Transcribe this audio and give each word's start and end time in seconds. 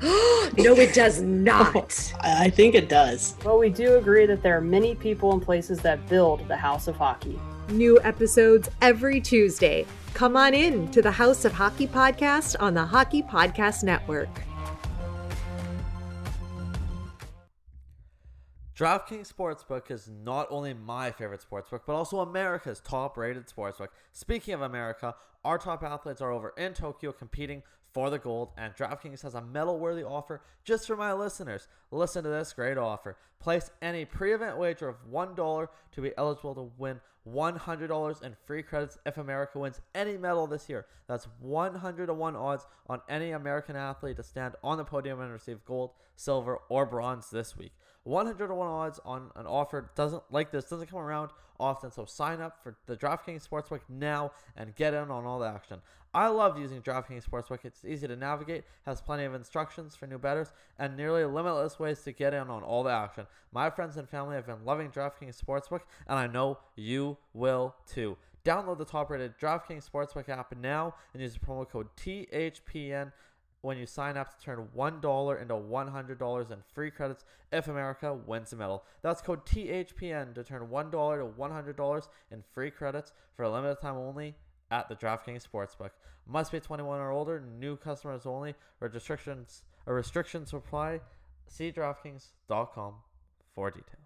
no, 0.02 0.74
it 0.76 0.94
does 0.94 1.20
not. 1.20 2.14
I 2.22 2.48
think 2.48 2.74
it 2.74 2.88
does. 2.88 3.34
But 3.44 3.58
we 3.58 3.68
do 3.68 3.96
agree 3.96 4.24
that 4.24 4.42
there 4.42 4.56
are 4.56 4.62
many 4.62 4.94
people 4.94 5.32
and 5.32 5.42
places 5.42 5.80
that 5.80 6.06
build 6.08 6.48
the 6.48 6.56
House 6.56 6.88
of 6.88 6.96
Hockey. 6.96 7.38
New 7.68 8.00
episodes 8.02 8.70
every 8.80 9.20
Tuesday. 9.20 9.84
Come 10.14 10.38
on 10.38 10.54
in 10.54 10.90
to 10.92 11.02
the 11.02 11.10
House 11.10 11.44
of 11.44 11.52
Hockey 11.52 11.86
podcast 11.86 12.56
on 12.60 12.72
the 12.72 12.84
Hockey 12.84 13.22
Podcast 13.22 13.84
Network. 13.84 14.30
DraftKings 18.74 19.30
Sportsbook 19.30 19.90
is 19.90 20.08
not 20.24 20.46
only 20.48 20.72
my 20.72 21.10
favorite 21.10 21.44
sportsbook, 21.48 21.82
but 21.86 21.92
also 21.92 22.20
America's 22.20 22.80
top 22.80 23.18
rated 23.18 23.46
sportsbook. 23.48 23.88
Speaking 24.12 24.54
of 24.54 24.62
America, 24.62 25.14
our 25.44 25.58
top 25.58 25.82
athletes 25.82 26.22
are 26.22 26.32
over 26.32 26.54
in 26.56 26.72
Tokyo 26.72 27.12
competing 27.12 27.62
for 27.92 28.10
the 28.10 28.18
gold, 28.18 28.50
and 28.56 28.74
DraftKings 28.74 29.22
has 29.22 29.34
a 29.34 29.40
medal 29.40 29.78
worthy 29.78 30.02
offer 30.02 30.42
just 30.64 30.86
for 30.86 30.96
my 30.96 31.12
listeners. 31.12 31.68
Listen 31.90 32.22
to 32.24 32.30
this 32.30 32.52
great 32.52 32.78
offer. 32.78 33.16
Place 33.40 33.70
any 33.80 34.04
pre 34.04 34.32
event 34.32 34.58
wager 34.58 34.88
of 34.88 34.96
$1 35.10 35.68
to 35.92 36.00
be 36.00 36.12
eligible 36.16 36.54
to 36.54 36.70
win 36.78 37.00
$100 37.28 38.22
in 38.22 38.36
free 38.46 38.62
credits 38.62 38.98
if 39.04 39.18
America 39.18 39.58
wins 39.58 39.80
any 39.94 40.16
medal 40.16 40.46
this 40.46 40.68
year. 40.68 40.86
That's 41.06 41.28
100 41.40 42.06
to 42.06 42.14
1 42.14 42.36
odds 42.36 42.66
on 42.88 43.00
any 43.08 43.30
American 43.32 43.76
athlete 43.76 44.16
to 44.16 44.22
stand 44.22 44.54
on 44.62 44.78
the 44.78 44.84
podium 44.84 45.20
and 45.20 45.32
receive 45.32 45.64
gold, 45.64 45.92
silver, 46.16 46.58
or 46.68 46.86
bronze 46.86 47.30
this 47.30 47.56
week. 47.56 47.72
100 48.04 48.48
to 48.48 48.54
1 48.54 48.66
odds 48.66 49.00
on 49.04 49.30
an 49.36 49.46
offer 49.46 49.90
doesn't 49.94 50.22
like 50.30 50.50
this 50.50 50.64
doesn't 50.64 50.88
come 50.88 51.00
around 51.00 51.30
often 51.60 51.92
so 51.92 52.06
sign 52.06 52.40
up 52.40 52.62
for 52.62 52.76
the 52.86 52.96
DraftKings 52.96 53.46
Sportsbook 53.46 53.80
now 53.88 54.32
and 54.56 54.74
get 54.74 54.94
in 54.94 55.10
on 55.10 55.24
all 55.26 55.38
the 55.38 55.46
action. 55.46 55.80
I 56.12 56.26
love 56.26 56.58
using 56.58 56.82
DraftKings 56.82 57.24
Sportsbook. 57.24 57.64
It's 57.64 57.84
easy 57.84 58.08
to 58.08 58.16
navigate, 58.16 58.64
has 58.84 59.00
plenty 59.00 59.24
of 59.24 59.34
instructions 59.34 59.94
for 59.94 60.08
new 60.08 60.18
bettors, 60.18 60.52
and 60.76 60.96
nearly 60.96 61.24
limitless 61.24 61.78
ways 61.78 62.00
to 62.02 62.12
get 62.12 62.34
in 62.34 62.50
on 62.50 62.64
all 62.64 62.82
the 62.82 62.90
action. 62.90 63.28
My 63.52 63.70
friends 63.70 63.96
and 63.96 64.08
family 64.08 64.34
have 64.34 64.46
been 64.46 64.64
loving 64.64 64.90
DraftKings 64.90 65.40
Sportsbook, 65.40 65.82
and 66.08 66.18
I 66.18 66.26
know 66.26 66.58
you 66.74 67.16
will 67.32 67.76
too. 67.86 68.16
Download 68.44 68.76
the 68.76 68.84
top-rated 68.84 69.38
DraftKings 69.38 69.88
Sportsbook 69.88 70.28
app 70.28 70.52
now 70.56 70.94
and 71.12 71.22
use 71.22 71.34
the 71.34 71.40
promo 71.40 71.68
code 71.68 71.88
THPN 71.96 73.12
when 73.60 73.78
you 73.78 73.86
sign 73.86 74.16
up 74.16 74.36
to 74.36 74.44
turn 74.44 74.66
$1 74.76 75.42
into 75.42 75.54
$100 75.54 76.50
in 76.50 76.58
free 76.72 76.90
credits 76.90 77.24
if 77.52 77.68
America 77.68 78.14
wins 78.14 78.50
the 78.50 78.56
medal. 78.56 78.82
That's 79.02 79.20
code 79.20 79.44
THPN 79.46 80.34
to 80.34 80.42
turn 80.42 80.68
$1 80.68 80.90
to 80.90 81.40
$100 81.40 82.08
in 82.32 82.42
free 82.52 82.70
credits 82.70 83.12
for 83.36 83.44
a 83.44 83.52
limited 83.52 83.80
time 83.80 83.96
only 83.96 84.34
at 84.70 84.88
the 84.88 84.94
DraftKings 84.94 85.46
Sportsbook. 85.46 85.90
Must 86.26 86.52
be 86.52 86.60
21 86.60 87.00
or 87.00 87.10
older, 87.10 87.42
new 87.58 87.76
customers 87.76 88.26
only, 88.26 88.54
restrictions 88.80 89.62
or 89.86 89.94
restrictions 89.94 90.52
apply. 90.52 91.00
See 91.46 91.72
DraftKings.com 91.72 92.94
for 93.54 93.70
details. 93.70 94.00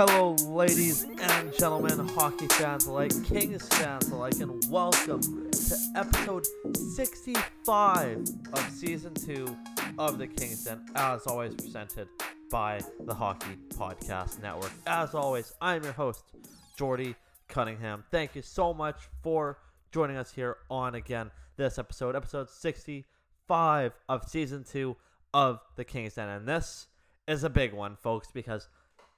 Hello, 0.00 0.36
ladies 0.46 1.02
and 1.20 1.52
gentlemen, 1.58 2.06
hockey 2.06 2.46
fans 2.46 2.86
alike, 2.86 3.10
Kings 3.24 3.66
fans 3.66 4.08
alike, 4.10 4.38
and 4.38 4.64
welcome 4.70 5.20
to 5.50 5.76
episode 5.96 6.46
65 6.94 8.28
of 8.52 8.70
season 8.70 9.12
2 9.12 9.56
of 9.98 10.18
the 10.18 10.28
Kings 10.28 10.62
Den, 10.62 10.86
as 10.94 11.26
always, 11.26 11.52
presented 11.52 12.06
by 12.48 12.78
the 13.00 13.12
Hockey 13.12 13.56
Podcast 13.70 14.40
Network. 14.40 14.70
As 14.86 15.16
always, 15.16 15.52
I'm 15.60 15.82
your 15.82 15.94
host, 15.94 16.22
Jordy 16.76 17.16
Cunningham. 17.48 18.04
Thank 18.12 18.36
you 18.36 18.42
so 18.42 18.72
much 18.72 19.08
for 19.24 19.58
joining 19.90 20.16
us 20.16 20.32
here 20.32 20.58
on 20.70 20.94
again 20.94 21.32
this 21.56 21.76
episode, 21.76 22.14
episode 22.14 22.48
65 22.48 23.94
of 24.08 24.28
season 24.28 24.62
2 24.62 24.94
of 25.34 25.58
the 25.74 25.82
Kings 25.82 26.14
Den. 26.14 26.28
And 26.28 26.46
this 26.46 26.86
is 27.26 27.42
a 27.42 27.50
big 27.50 27.72
one, 27.72 27.96
folks, 27.96 28.28
because 28.32 28.68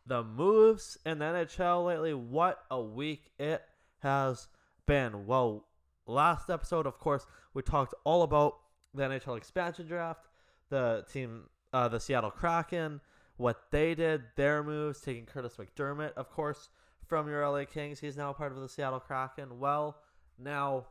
the 0.07 0.23
moves 0.23 0.99
in 1.05 1.19
the 1.19 1.25
NHL 1.25 1.87
lately. 1.87 2.15
What 2.15 2.63
a 2.71 2.81
week 2.81 3.31
it 3.39 3.63
has 4.03 4.49
been. 4.87 5.27
Well, 5.27 5.67
last 6.07 6.51
episode, 6.51 6.87
of 6.87 6.99
course, 6.99 7.27
we 7.55 7.63
talked 7.63 7.95
all 8.05 8.23
about 8.23 8.57
the 8.95 9.03
NHL 9.03 9.37
expansion 9.37 9.87
draft, 9.87 10.27
the 10.69 11.05
team, 11.13 11.45
uh, 11.73 11.89
the 11.89 12.01
Seattle 12.01 12.31
Kraken, 12.31 13.01
what 13.37 13.71
they 13.71 13.95
did, 13.95 14.23
their 14.37 14.63
moves, 14.63 15.01
taking 15.01 15.27
Kurtis 15.27 15.57
MacDermid, 15.57 16.13
of 16.15 16.31
course, 16.31 16.69
from 17.07 17.29
your 17.29 17.49
LA 17.49 17.65
Kings. 17.65 18.01
He's 18.01 18.17
now 18.17 18.33
part 18.33 18.53
of 18.53 18.61
the 18.61 18.69
Seattle 18.69 19.01
Kraken. 19.01 19.59
Well, 19.59 19.97
now 20.39 20.87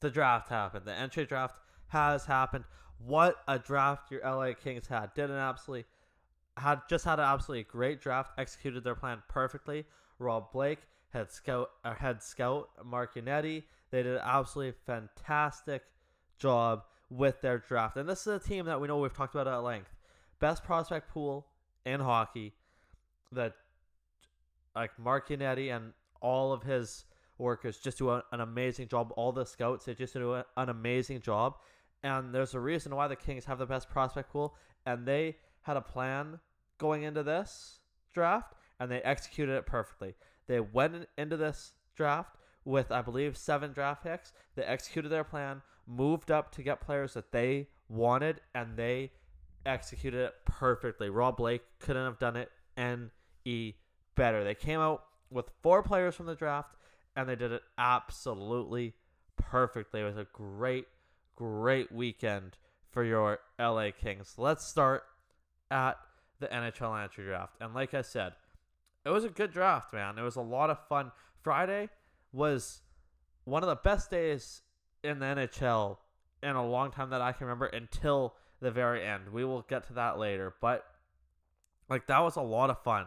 the 0.00 0.10
draft 0.10 0.48
happened. 0.48 0.86
The 0.86 0.92
entry 0.92 1.24
draft 1.24 1.56
has 1.88 2.26
happened. 2.26 2.64
What 2.98 3.36
a 3.48 3.58
draft 3.58 4.10
your 4.10 4.20
LA 4.22 4.52
Kings 4.54 4.86
had. 4.86 5.14
Did 5.14 5.30
an 5.30 5.36
absolutely 5.36 5.86
had 6.56 6.80
just 6.88 7.04
had 7.04 7.18
an 7.18 7.24
absolutely 7.24 7.64
great 7.64 8.00
draft, 8.00 8.32
executed 8.38 8.84
their 8.84 8.94
plan 8.94 9.22
perfectly. 9.28 9.84
Rob 10.18 10.52
Blake, 10.52 10.80
head 11.12 11.30
scout, 11.32 11.70
uh, 11.84 11.94
head 11.94 12.22
scout 12.22 12.68
Mark 12.84 13.14
Yannetti, 13.14 13.64
they 13.90 14.02
did 14.02 14.16
an 14.16 14.22
absolutely 14.24 14.74
fantastic 14.86 15.82
job 16.38 16.82
with 17.10 17.40
their 17.40 17.58
draft. 17.58 17.96
And 17.96 18.08
this 18.08 18.26
is 18.26 18.26
a 18.26 18.38
team 18.38 18.66
that 18.66 18.80
we 18.80 18.88
know 18.88 18.98
we've 18.98 19.12
talked 19.12 19.34
about 19.34 19.46
at 19.46 19.56
length. 19.58 19.94
Best 20.40 20.64
prospect 20.64 21.08
pool 21.10 21.46
in 21.84 22.00
hockey. 22.00 22.54
That 23.32 23.54
like 24.74 24.98
Mark 24.98 25.28
Yannetti 25.28 25.74
and 25.74 25.92
all 26.20 26.52
of 26.52 26.62
his 26.62 27.04
workers 27.38 27.78
just 27.78 27.98
do 27.98 28.10
an 28.10 28.22
amazing 28.32 28.88
job. 28.88 29.12
All 29.16 29.32
the 29.32 29.44
scouts 29.44 29.84
they 29.84 29.94
just 29.94 30.14
do 30.14 30.34
an 30.34 30.44
amazing 30.68 31.20
job. 31.20 31.56
And 32.02 32.34
there's 32.34 32.54
a 32.54 32.60
reason 32.60 32.94
why 32.94 33.08
the 33.08 33.16
Kings 33.16 33.44
have 33.46 33.58
the 33.58 33.66
best 33.66 33.88
prospect 33.88 34.30
pool, 34.30 34.54
and 34.84 35.06
they 35.06 35.36
had 35.64 35.76
a 35.76 35.82
plan 35.82 36.40
going 36.78 37.02
into 37.02 37.22
this 37.22 37.80
draft 38.12 38.54
and 38.80 38.90
they 38.90 39.02
executed 39.02 39.54
it 39.56 39.66
perfectly. 39.66 40.14
They 40.46 40.60
went 40.60 41.08
into 41.16 41.36
this 41.36 41.72
draft 41.94 42.36
with, 42.64 42.90
I 42.90 43.02
believe, 43.02 43.36
seven 43.36 43.72
draft 43.72 44.04
picks. 44.04 44.32
They 44.54 44.62
executed 44.62 45.08
their 45.08 45.24
plan 45.24 45.62
moved 45.86 46.30
up 46.30 46.52
to 46.52 46.62
get 46.62 46.80
players 46.80 47.14
that 47.14 47.32
they 47.32 47.68
wanted, 47.88 48.40
and 48.54 48.76
they 48.76 49.12
executed 49.66 50.20
it 50.20 50.34
perfectly. 50.44 51.10
Rob 51.10 51.36
Blake 51.36 51.62
couldn't 51.78 52.04
have 52.04 52.18
done 52.18 52.36
it 52.36 52.50
any 52.76 53.76
better. 54.14 54.44
They 54.44 54.54
came 54.54 54.80
out 54.80 55.04
with 55.30 55.50
four 55.62 55.82
players 55.82 56.14
from 56.14 56.26
the 56.26 56.34
draft, 56.34 56.76
and 57.16 57.28
they 57.28 57.36
did 57.36 57.52
it 57.52 57.62
absolutely 57.78 58.94
perfectly. 59.36 60.00
It 60.00 60.04
was 60.04 60.16
a 60.16 60.26
great, 60.32 60.86
great 61.36 61.92
weekend 61.92 62.56
for 62.90 63.04
your 63.04 63.40
LA 63.58 63.90
Kings. 63.90 64.34
Let's 64.38 64.64
start 64.66 65.04
at 65.74 65.98
the 66.38 66.46
NHL 66.46 67.02
entry 67.02 67.24
draft. 67.24 67.56
And 67.60 67.74
like 67.74 67.92
I 67.92 68.00
said, 68.02 68.32
it 69.04 69.10
was 69.10 69.24
a 69.24 69.28
good 69.28 69.52
draft, 69.52 69.92
man. 69.92 70.16
It 70.16 70.22
was 70.22 70.36
a 70.36 70.40
lot 70.40 70.70
of 70.70 70.78
fun. 70.88 71.12
Friday 71.42 71.90
was 72.32 72.80
one 73.44 73.62
of 73.62 73.68
the 73.68 73.76
best 73.76 74.10
days 74.10 74.62
in 75.02 75.18
the 75.18 75.26
NHL 75.26 75.98
in 76.42 76.56
a 76.56 76.66
long 76.66 76.90
time 76.90 77.10
that 77.10 77.20
I 77.20 77.32
can 77.32 77.46
remember 77.46 77.66
until 77.66 78.34
the 78.60 78.70
very 78.70 79.04
end. 79.04 79.32
We 79.32 79.44
will 79.44 79.62
get 79.62 79.86
to 79.88 79.94
that 79.94 80.18
later, 80.18 80.54
but 80.60 80.86
like 81.90 82.06
that 82.06 82.20
was 82.20 82.36
a 82.36 82.42
lot 82.42 82.70
of 82.70 82.82
fun 82.82 83.06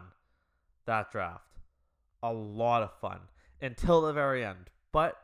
that 0.85 1.11
draft. 1.11 1.43
A 2.21 2.33
lot 2.33 2.83
of 2.83 2.91
fun 2.99 3.19
until 3.61 4.01
the 4.01 4.13
very 4.13 4.43
end. 4.43 4.69
But 4.91 5.17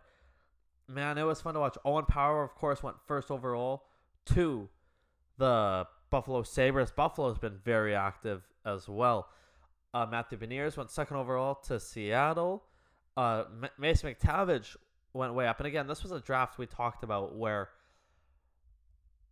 man, 0.87 1.17
it 1.17 1.23
was 1.23 1.41
fun 1.41 1.55
to 1.55 1.59
watch. 1.59 1.77
Owen 1.83 2.05
Power, 2.05 2.43
of 2.43 2.55
course, 2.55 2.81
went 2.81 2.97
first 3.05 3.29
overall 3.29 3.83
to 4.27 4.69
the 5.37 5.85
Buffalo 6.13 6.43
Sabres. 6.43 6.91
Buffalo's 6.91 7.39
been 7.39 7.57
very 7.65 7.95
active 7.95 8.43
as 8.67 8.87
well. 8.87 9.29
Uh, 9.95 10.05
Matthew 10.05 10.37
Beniers 10.37 10.77
went 10.77 10.91
second 10.91 11.17
overall 11.17 11.55
to 11.55 11.79
Seattle. 11.79 12.63
Uh, 13.17 13.45
M- 13.63 13.69
Mason 13.79 14.13
McTavish 14.13 14.75
went 15.13 15.33
way 15.33 15.47
up. 15.47 15.59
And 15.59 15.65
again, 15.65 15.87
this 15.87 16.03
was 16.03 16.11
a 16.11 16.19
draft 16.19 16.59
we 16.59 16.67
talked 16.67 17.03
about 17.03 17.35
where 17.35 17.69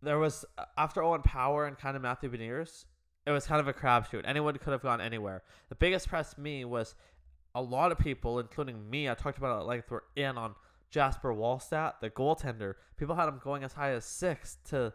there 0.02 0.18
was, 0.18 0.44
after 0.76 1.04
Owen 1.04 1.22
Power 1.22 1.66
and 1.66 1.78
kind 1.78 1.94
of 1.94 2.02
Matthew 2.02 2.28
Beniers, 2.28 2.86
it 3.26 3.30
was 3.30 3.46
kind 3.46 3.60
of 3.60 3.68
a 3.68 3.72
crapshoot. 3.72 4.22
Anyone 4.24 4.58
could 4.58 4.72
have 4.72 4.82
gone 4.82 5.00
anywhere. 5.00 5.44
The 5.68 5.76
biggest 5.76 6.08
press 6.08 6.36
me 6.36 6.64
was 6.64 6.96
a 7.54 7.62
lot 7.62 7.92
of 7.92 7.98
people, 7.98 8.40
including 8.40 8.90
me, 8.90 9.08
I 9.08 9.14
talked 9.14 9.38
about 9.38 9.56
at 9.56 9.66
length, 9.66 9.88
were 9.88 10.02
in 10.16 10.36
on 10.36 10.56
Jasper 10.90 11.32
Wallstedt, 11.32 12.00
the 12.00 12.10
goaltender. 12.10 12.74
People 12.96 13.14
had 13.14 13.28
him 13.28 13.40
going 13.40 13.62
as 13.62 13.74
high 13.74 13.92
as 13.92 14.04
six 14.04 14.58
to 14.70 14.92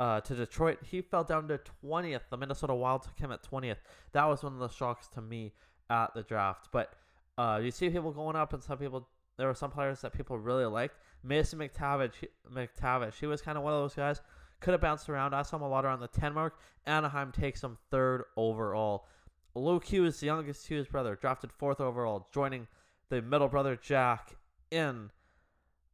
uh, 0.00 0.20
to 0.20 0.34
Detroit. 0.34 0.78
He 0.84 1.00
fell 1.00 1.24
down 1.24 1.48
to 1.48 1.60
20th. 1.84 2.22
The 2.30 2.36
Minnesota 2.36 2.74
Wild 2.74 3.02
took 3.02 3.18
him 3.18 3.32
at 3.32 3.42
20th. 3.42 3.76
That 4.12 4.26
was 4.26 4.42
one 4.42 4.54
of 4.54 4.58
the 4.58 4.68
shocks 4.68 5.08
to 5.08 5.20
me 5.20 5.52
at 5.90 6.14
the 6.14 6.22
draft. 6.22 6.68
But 6.72 6.92
uh, 7.38 7.60
you 7.62 7.70
see 7.70 7.88
people 7.90 8.12
going 8.12 8.36
up, 8.36 8.52
and 8.52 8.62
some 8.62 8.78
people, 8.78 9.08
there 9.36 9.46
were 9.46 9.54
some 9.54 9.70
players 9.70 10.00
that 10.00 10.12
people 10.12 10.38
really 10.38 10.66
liked. 10.66 10.96
Mason 11.22 11.58
McTavish, 11.58 12.24
McTavish, 12.52 13.14
he 13.14 13.26
was 13.26 13.40
kind 13.40 13.56
of 13.56 13.64
one 13.64 13.72
of 13.72 13.80
those 13.80 13.94
guys. 13.94 14.20
Could 14.60 14.72
have 14.72 14.80
bounced 14.80 15.08
around. 15.08 15.34
I 15.34 15.42
saw 15.42 15.56
him 15.56 15.62
a 15.62 15.68
lot 15.68 15.84
around 15.84 16.00
the 16.00 16.08
10 16.08 16.32
mark. 16.32 16.58
Anaheim 16.86 17.32
takes 17.32 17.62
him 17.62 17.76
third 17.90 18.24
overall. 18.36 19.06
Luke 19.54 19.84
Hughes, 19.84 20.18
the 20.18 20.26
youngest 20.26 20.66
Hughes 20.66 20.88
brother, 20.88 21.16
drafted 21.20 21.52
fourth 21.52 21.80
overall, 21.80 22.28
joining 22.32 22.66
the 23.08 23.22
middle 23.22 23.48
brother 23.48 23.76
Jack 23.76 24.36
in 24.70 25.10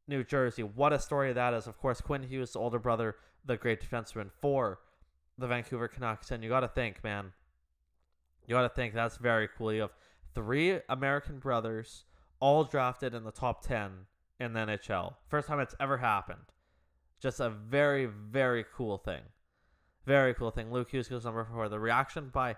New 0.08 0.24
Jersey. 0.24 0.62
What 0.62 0.92
a 0.92 0.98
story 0.98 1.32
that 1.32 1.54
is. 1.54 1.66
Of 1.66 1.78
course, 1.78 2.00
Quinn 2.00 2.22
Hughes, 2.22 2.52
the 2.52 2.58
older 2.58 2.78
brother, 2.78 3.16
the 3.44 3.56
great 3.56 3.80
defenseman 3.80 4.30
for 4.40 4.80
the 5.38 5.46
Vancouver 5.46 5.88
Canucks. 5.88 6.30
And 6.30 6.42
you 6.42 6.48
got 6.48 6.60
to 6.60 6.68
think, 6.68 7.02
man, 7.02 7.32
you 8.46 8.54
got 8.54 8.62
to 8.62 8.68
think 8.68 8.94
that's 8.94 9.16
very 9.16 9.48
cool. 9.56 9.72
You 9.72 9.82
have 9.82 9.94
three 10.34 10.80
American 10.88 11.38
brothers 11.38 12.04
all 12.40 12.64
drafted 12.64 13.14
in 13.14 13.24
the 13.24 13.32
top 13.32 13.62
10 13.66 13.90
in 14.38 14.52
the 14.52 14.60
NHL. 14.60 15.14
First 15.28 15.48
time 15.48 15.60
it's 15.60 15.74
ever 15.78 15.98
happened. 15.98 16.40
Just 17.20 17.40
a 17.40 17.50
very, 17.50 18.06
very 18.06 18.64
cool 18.74 18.98
thing. 18.98 19.20
Very 20.06 20.34
cool 20.34 20.50
thing. 20.50 20.72
Luke 20.72 20.90
Hughes 20.90 21.08
goes 21.08 21.24
number 21.24 21.44
four. 21.44 21.68
The 21.68 21.78
reaction 21.78 22.30
by 22.32 22.56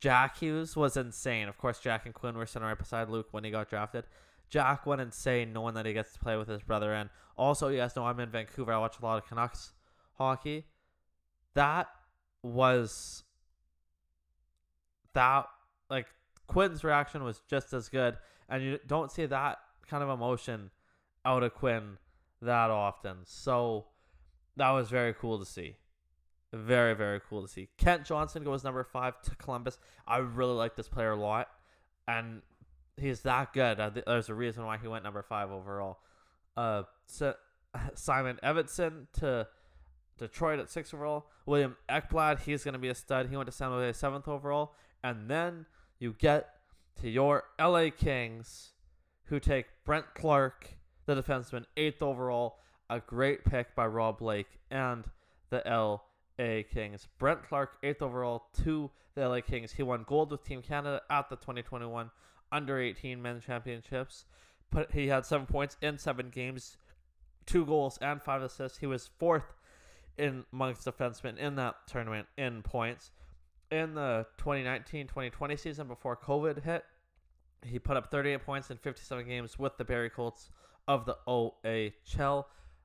Jack 0.00 0.38
Hughes 0.38 0.76
was 0.76 0.96
insane. 0.96 1.48
Of 1.48 1.56
course, 1.56 1.78
Jack 1.78 2.04
and 2.04 2.14
Quinn 2.14 2.36
were 2.36 2.46
sitting 2.46 2.66
right 2.66 2.76
beside 2.76 3.08
Luke 3.08 3.28
when 3.30 3.44
he 3.44 3.50
got 3.50 3.70
drafted. 3.70 4.04
Jack 4.50 4.86
went 4.86 5.00
insane 5.00 5.52
knowing 5.52 5.74
that 5.74 5.86
he 5.86 5.92
gets 5.92 6.12
to 6.12 6.18
play 6.18 6.36
with 6.36 6.48
his 6.48 6.62
brother. 6.62 6.92
And 6.92 7.08
also, 7.36 7.68
you 7.68 7.78
guys 7.78 7.94
know 7.94 8.06
I'm 8.06 8.20
in 8.20 8.30
Vancouver. 8.30 8.72
I 8.72 8.78
watch 8.78 8.96
a 9.00 9.04
lot 9.04 9.18
of 9.18 9.28
Canucks 9.28 9.72
hockey. 10.18 10.64
That 11.54 11.88
was 12.42 13.24
that 15.14 15.46
like 15.88 16.06
Quinn's 16.46 16.84
reaction 16.84 17.24
was 17.24 17.42
just 17.48 17.72
as 17.72 17.88
good, 17.88 18.16
and 18.48 18.62
you 18.62 18.78
don't 18.86 19.10
see 19.10 19.26
that 19.26 19.58
kind 19.88 20.02
of 20.02 20.10
emotion 20.10 20.70
out 21.24 21.42
of 21.42 21.54
Quinn 21.54 21.98
that 22.42 22.70
often. 22.70 23.18
So 23.24 23.86
that 24.56 24.70
was 24.70 24.88
very 24.88 25.14
cool 25.14 25.38
to 25.38 25.44
see. 25.46 25.76
Very, 26.52 26.94
very 26.94 27.20
cool 27.28 27.42
to 27.42 27.48
see. 27.48 27.68
Kent 27.76 28.04
Johnson 28.04 28.44
goes 28.44 28.64
number 28.64 28.84
five 28.84 29.20
to 29.22 29.34
Columbus. 29.36 29.78
I 30.06 30.18
really 30.18 30.54
like 30.54 30.76
this 30.76 30.88
player 30.88 31.12
a 31.12 31.16
lot, 31.16 31.48
and 32.06 32.42
he's 32.96 33.20
that 33.22 33.52
good. 33.52 33.78
There's 34.06 34.28
a 34.28 34.34
reason 34.34 34.64
why 34.64 34.78
he 34.78 34.88
went 34.88 35.04
number 35.04 35.22
five 35.22 35.50
overall. 35.50 35.98
Uh, 36.56 36.84
so 37.06 37.34
Simon 37.94 38.38
Edvinsson 38.42 39.06
to 39.14 39.46
Detroit 40.18 40.58
at 40.58 40.70
six 40.70 40.92
overall. 40.94 41.26
William 41.44 41.76
Eklund, 41.88 42.40
he's 42.40 42.64
going 42.64 42.74
to 42.74 42.78
be 42.78 42.88
a 42.88 42.94
stud. 42.94 43.28
He 43.28 43.36
went 43.36 43.46
to 43.46 43.52
San 43.52 43.70
Jose 43.70 43.98
seventh 43.98 44.28
overall, 44.28 44.74
and 45.02 45.28
then 45.30 45.66
you 45.98 46.14
get 46.18 46.48
to 47.00 47.08
your 47.08 47.44
LA 47.60 47.90
Kings, 47.96 48.72
who 49.24 49.38
take 49.38 49.66
Brandt 49.84 50.06
Clarke, 50.14 50.78
the 51.04 51.14
defenseman, 51.20 51.64
eighth 51.76 52.02
overall. 52.02 52.58
A 52.88 53.00
great 53.00 53.44
pick 53.44 53.74
by 53.74 53.84
Rob 53.86 54.18
Blake 54.18 54.60
and 54.70 55.04
the 55.50 55.62
LA 55.66 56.62
Kings. 56.72 57.08
Brandt 57.18 57.42
Clarke, 57.48 57.78
eighth 57.82 58.00
overall 58.00 58.46
to 58.62 58.90
the 59.16 59.28
LA 59.28 59.40
Kings. 59.40 59.72
He 59.72 59.82
won 59.82 60.04
gold 60.06 60.30
with 60.30 60.44
Team 60.44 60.62
Canada 60.62 61.02
at 61.10 61.28
the 61.28 61.34
2021 61.36 62.10
under 62.52 62.78
18 62.78 63.20
men's 63.20 63.44
championships. 63.44 64.24
But 64.70 64.92
he 64.92 65.08
had 65.08 65.26
seven 65.26 65.46
points 65.46 65.76
in 65.82 65.98
seven 65.98 66.30
games, 66.30 66.76
two 67.44 67.66
goals 67.66 67.98
and 68.00 68.22
five 68.22 68.42
assists. 68.42 68.78
He 68.78 68.86
was 68.86 69.10
fourth 69.18 69.52
in 70.18 70.44
amongst 70.52 70.86
defensemen 70.86 71.38
in 71.38 71.56
that 71.56 71.74
tournament 71.86 72.26
in 72.36 72.62
points. 72.62 73.10
In 73.70 73.94
the 73.94 74.26
2019-2020 74.38 75.58
season 75.58 75.88
before 75.88 76.16
COVID 76.16 76.62
hit, 76.62 76.84
he 77.64 77.78
put 77.78 77.96
up 77.96 78.10
38 78.10 78.44
points 78.44 78.70
in 78.70 78.76
57 78.78 79.26
games 79.26 79.58
with 79.58 79.76
the 79.76 79.84
Barrie 79.84 80.10
Colts 80.10 80.50
of 80.86 81.04
the 81.04 81.16
OHL, 81.26 82.44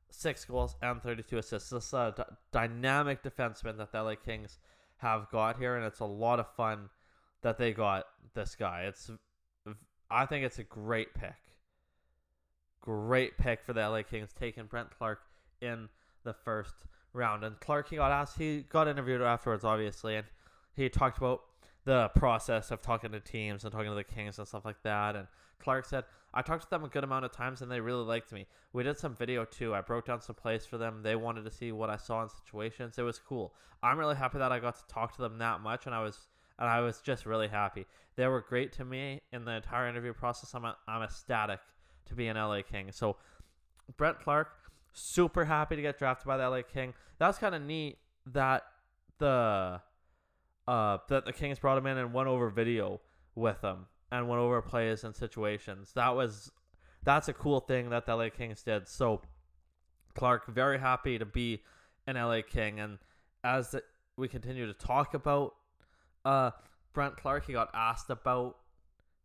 six 0.10 0.44
goals 0.46 0.76
and 0.82 1.02
32 1.02 1.38
assists. 1.38 1.70
This 1.70 1.88
is 1.88 1.94
a 1.94 2.14
d- 2.18 2.24
dynamic 2.52 3.22
defenseman 3.24 3.78
that 3.78 3.92
the 3.92 4.02
LA 4.02 4.16
Kings 4.16 4.60
have 4.98 5.30
got 5.32 5.58
here, 5.58 5.76
and 5.76 5.86
it's 5.86 6.00
a 6.00 6.06
lot 6.06 6.40
of 6.40 6.48
fun 6.56 6.90
that 7.42 7.58
they 7.58 7.74
got 7.74 8.06
this 8.34 8.56
guy. 8.56 8.84
It's 8.84 9.10
I 10.10 10.26
think 10.26 10.46
it's 10.46 10.60
a 10.60 10.64
great 10.64 11.14
pick. 11.14 11.36
Great 12.82 13.38
pick 13.38 13.64
for 13.64 13.74
the 13.74 13.88
LA 13.88 14.04
Kings 14.04 14.32
taking 14.38 14.66
Brandt 14.66 14.90
Clarke 14.98 15.22
in 15.62 15.90
the 16.24 16.34
first 16.34 16.86
round. 17.14 17.44
And 17.44 17.60
Clarke, 17.60 17.90
he 17.90 17.98
got 17.98 18.12
asked, 18.12 18.38
he 18.38 18.66
got 18.70 18.88
interviewed 18.88 19.22
afterwards, 19.22 19.64
obviously, 19.64 20.16
and 20.16 20.26
he 20.74 20.90
talked 20.90 21.18
about 21.18 21.42
the 21.84 22.10
process 22.16 22.72
of 22.72 22.82
talking 22.82 23.12
to 23.12 23.20
teams 23.20 23.64
and 23.64 23.72
talking 23.72 23.90
to 23.90 23.96
the 23.96 24.04
Kings 24.04 24.38
and 24.38 24.48
stuff 24.48 24.66
like 24.66 24.82
that. 24.84 25.16
And 25.16 25.28
Clarke 25.60 25.86
said, 25.86 26.04
I 26.34 26.42
talked 26.42 26.64
to 26.64 26.70
them 26.70 26.84
a 26.84 26.88
good 26.88 27.04
amount 27.04 27.26
of 27.26 27.32
times 27.32 27.62
and 27.62 27.72
they 27.72 27.80
really 27.80 28.04
liked 28.04 28.32
me. 28.32 28.48
We 28.72 28.84
did 28.84 28.98
some 28.98 29.16
video 29.16 29.46
too. 29.46 29.74
I 29.74 29.82
broke 29.82 30.06
down 30.06 30.22
some 30.22 30.36
plays 30.36 30.66
for 30.66 30.78
them. 30.78 31.02
They 31.04 31.16
wanted 31.16 31.44
to 31.46 31.52
see 31.52 31.72
what 31.72 31.90
I 31.90 31.98
saw 31.98 32.24
in 32.24 32.30
situations. 32.30 32.98
It 32.98 33.04
was 33.04 33.20
cool. 33.20 33.54
I'm 33.84 33.98
really 33.98 34.16
happy 34.16 34.38
that 34.38 34.52
I 34.52 34.60
got 34.60 34.76
to 34.76 34.94
talk 34.94 35.16
to 35.16 35.22
them 35.22 35.40
that 35.40 35.62
much 35.62 35.88
and 35.88 35.96
I 35.96 36.02
was 36.02 36.28
and 36.62 36.70
I 36.70 36.80
was 36.82 37.02
just 37.02 37.26
really 37.26 37.48
happy. 37.48 37.86
They 38.16 38.28
were 38.28 38.42
great 38.42 38.72
to 38.74 38.86
me 38.86 39.22
in 39.34 39.46
the 39.46 39.52
entire 39.54 39.90
interview 39.90 40.14
process. 40.14 40.54
I'm, 40.54 40.64
a, 40.64 40.78
I'm 40.88 41.02
ecstatic 41.02 41.60
to 42.06 42.16
be 42.16 42.28
an 42.28 42.38
LA 42.38 42.62
King. 42.62 42.92
So, 42.92 43.18
Brandt 43.98 44.20
Clarke, 44.20 44.50
super 44.94 45.46
happy 45.46 45.76
to 45.76 45.82
get 45.82 45.98
drafted 45.98 46.28
by 46.28 46.38
the 46.38 46.50
LA 46.50 46.62
King. 46.62 46.94
That 47.20 47.28
was 47.28 47.38
kind 47.38 47.56
of 47.56 47.62
neat 47.62 47.98
that 48.28 48.64
the 49.18 49.82
uh 50.68 50.98
that 51.10 51.26
the 51.26 51.34
Kings 51.34 51.60
brought 51.60 51.78
him 51.78 51.88
in 51.88 51.98
and 51.98 52.14
went 52.14 52.28
over 52.28 52.50
video 52.50 53.02
with 53.36 53.62
him 53.62 53.88
and 54.12 54.28
went 54.28 54.40
over 54.40 54.62
plays 54.62 55.04
and 55.04 55.16
situations. 55.16 55.92
That 55.96 56.16
was 56.16 56.52
that's 57.04 57.28
a 57.28 57.34
cool 57.34 57.60
thing 57.60 57.90
that 57.90 58.06
the 58.06 58.16
LA 58.16 58.30
Kings 58.30 58.62
did. 58.62 58.88
So 58.88 59.22
Clarke 60.16 60.48
very 60.48 60.80
happy 60.80 61.18
to 61.18 61.26
be 61.26 61.62
an 62.08 62.16
LA 62.16 62.42
King 62.42 62.80
and 62.80 63.00
as 63.44 63.72
the, 63.72 63.84
we 64.18 64.28
continue 64.28 64.68
to 64.68 64.74
talk 64.74 65.14
about 65.14 65.56
uh, 66.26 66.52
Brandt 66.94 67.18
Clarke, 67.18 67.46
he 67.48 67.54
got 67.54 67.70
asked 67.74 68.10
about 68.10 68.58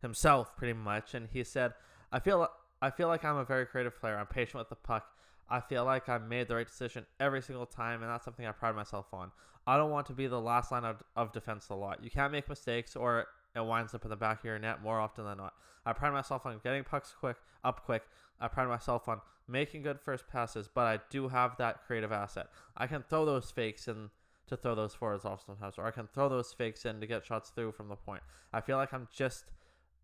himself 0.01 0.55
pretty 0.55 0.73
much, 0.73 1.13
and 1.13 1.27
he 1.31 1.43
said, 1.43 1.73
"I 2.11 2.19
feel 2.19 2.47
I 2.81 2.89
feel 2.89 3.07
like 3.07 3.25
I'm 3.25 3.37
a 3.37 3.45
very 3.45 3.65
creative 3.65 3.99
player. 3.99 4.17
I'm 4.17 4.27
patient 4.27 4.59
with 4.59 4.69
the 4.69 4.75
puck. 4.75 5.05
I 5.49 5.59
feel 5.59 5.85
like 5.85 6.09
I 6.09 6.17
made 6.17 6.47
the 6.47 6.55
right 6.55 6.67
decision 6.67 7.05
every 7.19 7.41
single 7.41 7.65
time, 7.65 8.01
and 8.01 8.11
that's 8.11 8.25
something 8.25 8.45
I 8.45 8.51
pride 8.51 8.75
myself 8.75 9.07
on. 9.13 9.31
I 9.65 9.77
don't 9.77 9.91
want 9.91 10.07
to 10.07 10.13
be 10.13 10.27
the 10.27 10.39
last 10.39 10.71
line 10.71 10.85
of, 10.85 11.03
of 11.15 11.33
defense 11.33 11.69
a 11.69 11.75
lot. 11.75 12.03
You 12.03 12.09
can't 12.09 12.31
make 12.31 12.49
mistakes, 12.49 12.95
or 12.95 13.27
it 13.55 13.65
winds 13.65 13.93
up 13.93 14.03
in 14.03 14.09
the 14.09 14.15
back 14.15 14.39
of 14.39 14.45
your 14.45 14.59
net 14.59 14.81
more 14.81 14.99
often 14.99 15.25
than 15.25 15.37
not. 15.37 15.53
I 15.85 15.93
pride 15.93 16.13
myself 16.13 16.45
on 16.45 16.59
getting 16.63 16.83
pucks 16.83 17.13
quick, 17.17 17.37
up 17.63 17.85
quick. 17.85 18.03
I 18.39 18.47
pride 18.47 18.67
myself 18.67 19.07
on 19.07 19.21
making 19.47 19.83
good 19.83 19.99
first 19.99 20.27
passes, 20.27 20.67
but 20.73 20.85
I 20.85 20.99
do 21.09 21.29
have 21.29 21.57
that 21.57 21.85
creative 21.85 22.11
asset. 22.11 22.47
I 22.75 22.87
can 22.87 23.03
throw 23.03 23.25
those 23.25 23.49
fakes 23.51 23.87
in 23.87 24.09
to 24.47 24.57
throw 24.57 24.75
those 24.75 24.93
forwards 24.93 25.25
off 25.25 25.43
sometimes, 25.45 25.77
or 25.77 25.85
I 25.85 25.91
can 25.91 26.07
throw 26.07 26.29
those 26.29 26.53
fakes 26.53 26.85
in 26.85 26.99
to 27.01 27.07
get 27.07 27.25
shots 27.25 27.49
through 27.49 27.73
from 27.73 27.89
the 27.89 27.95
point. 27.95 28.23
I 28.53 28.61
feel 28.61 28.77
like 28.77 28.93
I'm 28.93 29.07
just 29.13 29.45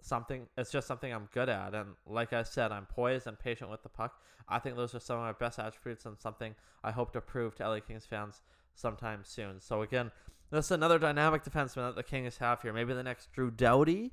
something 0.04 0.48
it's 0.58 0.70
just 0.70 0.86
something 0.86 1.14
I'm 1.14 1.30
good 1.34 1.48
at 1.48 1.74
and 1.74 1.92
like 2.06 2.34
I 2.34 2.44
said 2.44 2.72
I'm 2.72 2.86
poised 2.86 3.26
and 3.26 3.40
patient 3.40 3.70
with 3.70 3.84
the 3.84 3.90
puck. 3.90 4.20
I 4.48 4.60
think 4.60 4.76
those 4.76 4.94
are 4.94 5.00
some 5.00 5.18
of 5.18 5.24
my 5.24 5.32
best 5.32 5.58
attributes 5.60 6.06
and 6.06 6.20
something 6.20 6.56
I 6.84 6.92
hope 6.92 7.14
to 7.14 7.22
prove 7.22 7.56
to 7.56 7.68
LA 7.68 7.80
Kings 7.80 8.06
fans 8.06 8.42
sometime 8.76 9.22
soon. 9.24 9.62
So 9.62 9.82
again, 9.82 10.12
this 10.52 10.66
is 10.66 10.72
another 10.72 11.00
dynamic 11.00 11.44
defenseman 11.44 11.88
that 11.88 11.96
the 11.96 12.04
Kings 12.04 12.38
have 12.38 12.62
here. 12.62 12.74
Maybe 12.74 12.94
the 12.94 13.04
next 13.04 13.32
Drew 13.32 13.50
Doughty. 13.50 14.12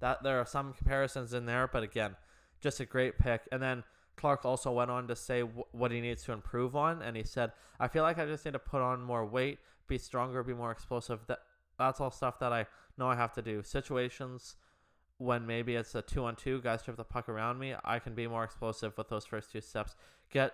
That 0.00 0.22
there 0.22 0.38
are 0.38 0.44
some 0.44 0.74
comparisons 0.74 1.32
in 1.32 1.46
there, 1.46 1.66
but 1.66 1.82
again, 1.82 2.16
just 2.60 2.80
a 2.80 2.84
great 2.84 3.18
pick. 3.18 3.48
And 3.50 3.62
then 3.62 3.82
Clarke 4.16 4.44
also 4.44 4.70
went 4.70 4.90
on 4.90 5.08
to 5.08 5.16
say 5.16 5.40
w- 5.40 5.64
what 5.72 5.90
he 5.90 6.02
needs 6.02 6.22
to 6.24 6.32
improve 6.32 6.76
on, 6.76 7.00
and 7.00 7.16
he 7.16 7.22
said, 7.22 7.52
"I 7.80 7.88
feel 7.88 8.02
like 8.02 8.18
I 8.18 8.26
just 8.26 8.44
need 8.44 8.52
to 8.52 8.58
put 8.58 8.82
on 8.82 9.00
more 9.00 9.24
weight, 9.24 9.58
be 9.86 9.96
stronger, 9.96 10.42
be 10.42 10.52
more 10.52 10.70
explosive. 10.70 11.26
That 11.28 11.38
that's 11.78 12.00
all 12.00 12.10
stuff 12.10 12.38
that 12.40 12.52
I 12.52 12.66
know 12.98 13.08
I 13.08 13.16
have 13.16 13.32
to 13.34 13.42
do. 13.42 13.62
Situations 13.62 14.56
when 15.18 15.46
maybe 15.46 15.74
it's 15.74 15.94
a 15.94 16.02
two 16.02 16.24
on 16.24 16.36
two, 16.36 16.60
guys 16.60 16.80
strip 16.80 16.96
the 16.96 17.04
puck 17.04 17.28
around 17.28 17.58
me, 17.58 17.74
I 17.84 17.98
can 17.98 18.14
be 18.14 18.26
more 18.26 18.44
explosive 18.44 18.96
with 18.96 19.08
those 19.08 19.24
first 19.24 19.52
two 19.52 19.60
steps. 19.60 19.94
Get 20.30 20.52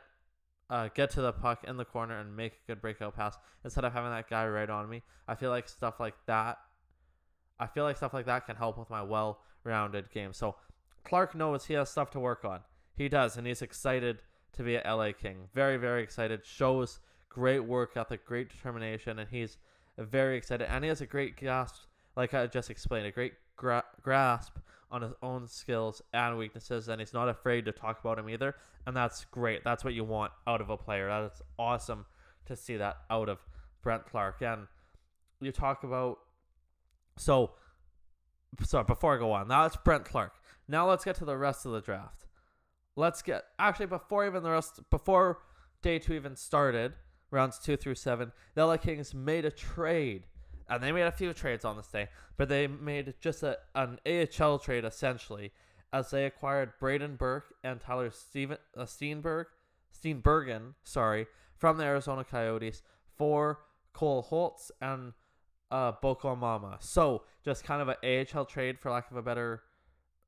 uh, 0.70 0.88
get 0.94 1.10
to 1.10 1.20
the 1.20 1.32
puck 1.32 1.64
in 1.66 1.76
the 1.76 1.84
corner 1.84 2.18
and 2.18 2.34
make 2.34 2.52
a 2.52 2.66
good 2.66 2.80
breakout 2.80 3.14
pass 3.14 3.36
instead 3.64 3.84
of 3.84 3.92
having 3.92 4.10
that 4.10 4.30
guy 4.30 4.46
right 4.46 4.70
on 4.70 4.88
me. 4.88 5.02
I 5.28 5.34
feel 5.34 5.50
like 5.50 5.68
stuff 5.68 6.00
like 6.00 6.14
that. 6.26 6.58
I 7.60 7.66
feel 7.66 7.84
like 7.84 7.96
stuff 7.96 8.14
like 8.14 8.26
that 8.26 8.46
can 8.46 8.56
help 8.56 8.78
with 8.78 8.88
my 8.88 9.02
well-rounded 9.02 10.10
game. 10.10 10.32
So 10.32 10.56
Clarke 11.04 11.34
knows 11.34 11.66
he 11.66 11.74
has 11.74 11.90
stuff 11.90 12.10
to 12.12 12.20
work 12.20 12.44
on. 12.44 12.60
He 12.96 13.08
does, 13.08 13.36
and 13.36 13.46
he's 13.46 13.60
excited 13.60 14.22
to 14.54 14.62
be 14.62 14.76
a 14.76 14.82
LA 14.82 15.12
King. 15.12 15.48
Very, 15.54 15.76
very 15.76 16.02
excited. 16.02 16.44
Shows 16.44 17.00
great 17.28 17.60
work 17.60 17.96
ethic, 17.96 18.24
great 18.24 18.50
determination, 18.50 19.18
and 19.18 19.28
he's 19.30 19.58
very 19.98 20.36
excited. 20.36 20.68
And 20.70 20.84
he 20.84 20.88
has 20.88 21.00
a 21.00 21.06
great 21.06 21.36
grasp, 21.36 21.84
like 22.16 22.34
I 22.34 22.46
just 22.46 22.70
explained, 22.70 23.06
a 23.06 23.10
great 23.10 23.34
gra- 23.62 23.84
grasp 24.02 24.58
on 24.90 25.00
his 25.00 25.12
own 25.22 25.48
skills 25.48 26.02
and 26.12 26.36
weaknesses, 26.36 26.88
and 26.88 27.00
he's 27.00 27.14
not 27.14 27.28
afraid 27.28 27.64
to 27.64 27.72
talk 27.72 28.00
about 28.00 28.18
him 28.18 28.28
either. 28.28 28.54
And 28.86 28.94
that's 28.94 29.24
great. 29.26 29.64
That's 29.64 29.84
what 29.84 29.94
you 29.94 30.04
want 30.04 30.32
out 30.46 30.60
of 30.60 30.68
a 30.68 30.76
player. 30.76 31.08
That's 31.08 31.40
awesome 31.58 32.04
to 32.46 32.56
see 32.56 32.76
that 32.76 32.98
out 33.08 33.30
of 33.30 33.38
Brandt 33.82 34.04
Clarke. 34.04 34.42
And 34.42 34.66
you 35.40 35.52
talk 35.52 35.84
about 35.84 36.18
so. 37.16 37.52
So 38.66 38.82
before 38.82 39.14
I 39.14 39.18
go 39.18 39.32
on, 39.32 39.48
that's 39.48 39.76
Brandt 39.76 40.04
Clarke. 40.04 40.34
Now 40.68 40.86
let's 40.86 41.04
get 41.04 41.16
to 41.16 41.24
the 41.24 41.38
rest 41.38 41.64
of 41.64 41.72
the 41.72 41.80
draft. 41.80 42.26
Let's 42.96 43.22
get 43.22 43.44
actually 43.58 43.86
before 43.86 44.26
even 44.26 44.42
the 44.42 44.50
rest 44.50 44.80
before 44.90 45.38
day 45.80 45.98
two 45.98 46.12
even 46.12 46.36
started, 46.36 46.92
rounds 47.30 47.58
two 47.58 47.78
through 47.78 47.94
seven, 47.94 48.32
the 48.54 48.66
LA 48.66 48.76
Kings 48.76 49.14
made 49.14 49.46
a 49.46 49.50
trade 49.50 50.26
and 50.72 50.82
they 50.82 50.90
made 50.90 51.02
a 51.02 51.12
few 51.12 51.34
trades 51.34 51.66
on 51.66 51.76
this 51.76 51.88
day, 51.88 52.08
but 52.38 52.48
they 52.48 52.66
made 52.66 53.12
just 53.20 53.42
a, 53.42 53.58
an 53.74 53.98
AHL 54.06 54.58
trade 54.58 54.86
essentially, 54.86 55.52
as 55.92 56.10
they 56.10 56.24
acquired 56.24 56.72
Brayden 56.80 57.18
Burke 57.18 57.54
and 57.62 57.78
Tyler 57.78 58.10
Steven, 58.10 58.56
uh, 58.74 58.84
Steenberg, 58.84 59.44
Steenbergen, 59.94 60.72
sorry, 60.82 61.26
from 61.58 61.76
the 61.76 61.84
Arizona 61.84 62.24
Coyotes 62.24 62.80
for 63.18 63.60
Cole 63.92 64.26
Hults 64.30 64.70
and 64.80 65.12
uh, 65.70 65.92
Boko 66.00 66.34
Imama. 66.34 66.82
So 66.82 67.24
just 67.44 67.64
kind 67.64 67.82
of 67.82 67.88
an 67.88 67.96
AHL 68.02 68.46
trade, 68.46 68.78
for 68.80 68.90
lack 68.90 69.10
of 69.10 69.18
a 69.18 69.22
better 69.22 69.62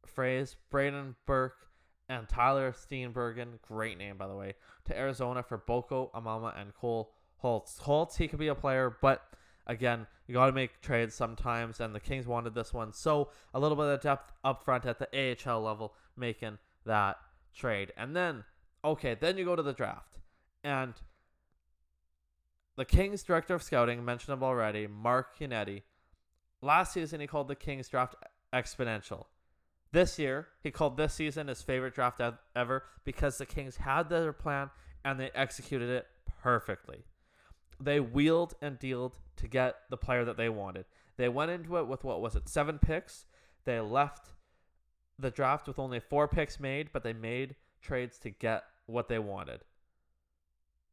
phrase. 0.05 0.57
Brayden 0.71 1.15
Burke 1.25 1.69
and 2.11 2.29
Tyler 2.29 2.73
Steenbergen, 2.73 3.63
great 3.63 3.97
name 3.97 4.19
by 4.19 4.29
the 4.29 4.37
way, 4.37 4.57
to 4.85 4.95
Arizona 4.95 5.43
for 5.43 5.57
Boko 5.57 6.11
Imama 6.15 6.53
and 6.61 6.75
Cole 6.75 7.15
Hults. 7.43 7.79
Hults, 7.79 8.19
he 8.19 8.29
could 8.29 8.39
be 8.39 8.49
a 8.49 8.55
player, 8.55 8.95
but 9.01 9.23
again, 9.67 10.07
you 10.27 10.35
got 10.35 10.47
to 10.47 10.53
make 10.53 10.81
trades 10.81 11.15
sometimes, 11.15 11.81
and 11.81 11.95
the 11.95 12.01
Kings 12.01 12.27
wanted 12.27 12.55
this 12.55 12.73
one. 12.73 12.93
So 12.93 13.31
a 13.53 13.61
little 13.61 13.77
bit 13.77 13.87
of 13.87 14.01
depth 14.01 14.33
up 14.43 14.65
front 14.65 14.87
at 14.87 14.99
the 14.99 15.09
AHL 15.47 15.61
level, 15.63 15.95
making 16.17 16.59
that 16.87 17.17
trade. 17.55 17.93
And 17.97 18.15
then, 18.15 18.45
okay, 18.85 19.17
then 19.19 19.37
you 19.37 19.45
go 19.45 19.57
to 19.57 19.63
the 19.63 19.73
draft. 19.73 20.19
And 20.63 20.95
the 22.77 22.85
Kings 22.85 23.23
director 23.23 23.55
of 23.55 23.63
scouting, 23.63 24.05
mentioned 24.05 24.33
him 24.33 24.43
already, 24.43 24.87
Mark 24.87 25.39
Yannetti. 25.39 25.83
Last 26.63 26.95
season, 26.95 27.21
he 27.21 27.27
called 27.27 27.49
the 27.49 27.55
Kings 27.55 27.89
draft 27.89 28.15
exponential. 28.53 29.27
This 29.93 30.19
year, 30.19 30.49
he 30.61 30.71
called 30.71 30.97
this 30.97 31.15
season 31.15 31.47
his 31.47 31.63
favorite 31.63 31.95
draft 31.95 32.21
ever 32.57 32.85
because 33.05 33.39
the 33.39 33.47
Kings 33.47 33.77
had 33.77 34.09
their 34.09 34.33
plan 34.33 34.71
and 35.05 35.21
they 35.21 35.31
executed 35.35 35.89
it 35.89 36.07
perfectly. 36.43 37.05
They 37.81 38.01
wheeled 38.01 38.55
and 38.61 38.79
dealed 38.79 39.17
to 39.37 39.49
get 39.49 39.77
the 39.91 39.97
player 39.97 40.25
that 40.25 40.37
they 40.37 40.49
wanted. 40.49 40.87
They 41.17 41.29
went 41.29 41.51
into 41.51 41.77
it 41.79 41.87
with 41.87 42.05
what 42.05 42.21
was 42.21 42.35
it, 42.35 42.49
seven 42.49 42.79
picks. 42.79 43.27
They 43.65 43.81
left 43.81 44.33
the 45.19 45.31
draft 45.31 45.67
with 45.67 45.79
only 45.79 46.01
four 46.01 46.29
picks 46.29 46.59
made, 46.59 46.91
but 46.93 47.03
they 47.03 47.13
made 47.13 47.57
trades 47.81 48.19
to 48.21 48.31
get 48.31 48.65
what 48.87 49.09
they 49.09 49.19
wanted. 49.19 49.61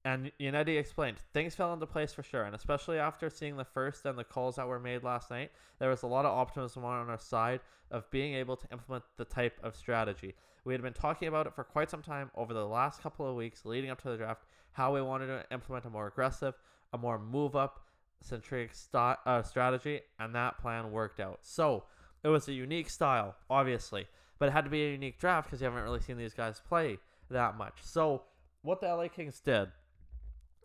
And 0.03 0.31
Yannetti 0.39 0.79
explained 0.79 1.17
things 1.31 1.53
fell 1.53 1.73
into 1.73 1.85
place 1.85 2.11
for 2.11 2.23
sure, 2.23 2.43
and 2.43 2.55
especially 2.55 2.97
after 2.97 3.29
seeing 3.29 3.55
the 3.55 3.65
first 3.65 4.05
and 4.05 4.17
the 4.17 4.23
calls 4.23 4.55
that 4.55 4.67
were 4.67 4.79
made 4.79 5.03
last 5.03 5.29
night, 5.29 5.51
there 5.77 5.89
was 5.89 6.01
a 6.01 6.07
lot 6.07 6.25
of 6.25 6.35
optimism 6.35 6.83
on 6.83 7.07
our 7.07 7.19
side 7.19 7.59
of 7.91 8.09
being 8.09 8.33
able 8.33 8.55
to 8.57 8.67
implement 8.71 9.03
the 9.17 9.25
type 9.25 9.59
of 9.61 9.75
strategy. 9.75 10.33
We 10.63 10.73
had 10.73 10.81
been 10.81 10.93
talking 10.93 11.27
about 11.27 11.45
it 11.45 11.53
for 11.53 11.63
quite 11.63 11.89
some 11.89 12.01
time 12.01 12.31
over 12.35 12.53
the 12.53 12.65
last 12.65 13.01
couple 13.01 13.29
of 13.29 13.35
weeks 13.35 13.65
leading 13.65 13.91
up 13.91 14.01
to 14.01 14.09
the 14.09 14.17
draft, 14.17 14.45
how 14.73 14.93
we 14.93 15.01
wanted 15.01 15.27
to 15.27 15.45
implement 15.51 15.85
a 15.85 15.89
more 15.89 16.07
aggressive, 16.07 16.53
a 16.93 16.97
more 16.97 17.19
move 17.19 17.55
up 17.55 17.81
centric 18.21 18.73
st- 18.73 19.17
uh, 19.25 19.41
strategy, 19.41 20.01
and 20.19 20.35
that 20.35 20.57
plan 20.59 20.91
worked 20.91 21.19
out. 21.19 21.39
So 21.41 21.83
it 22.23 22.27
was 22.27 22.47
a 22.47 22.53
unique 22.53 22.89
style, 22.89 23.35
obviously, 23.49 24.07
but 24.39 24.49
it 24.49 24.51
had 24.51 24.65
to 24.65 24.69
be 24.69 24.83
a 24.83 24.91
unique 24.91 25.19
draft 25.19 25.47
because 25.47 25.61
you 25.61 25.65
haven't 25.65 25.83
really 25.83 25.99
seen 25.99 26.17
these 26.17 26.33
guys 26.33 26.61
play 26.67 26.97
that 27.29 27.57
much. 27.57 27.79
So 27.81 28.23
what 28.61 28.81
the 28.81 28.87
LA 28.87 29.07
Kings 29.07 29.39
did 29.39 29.69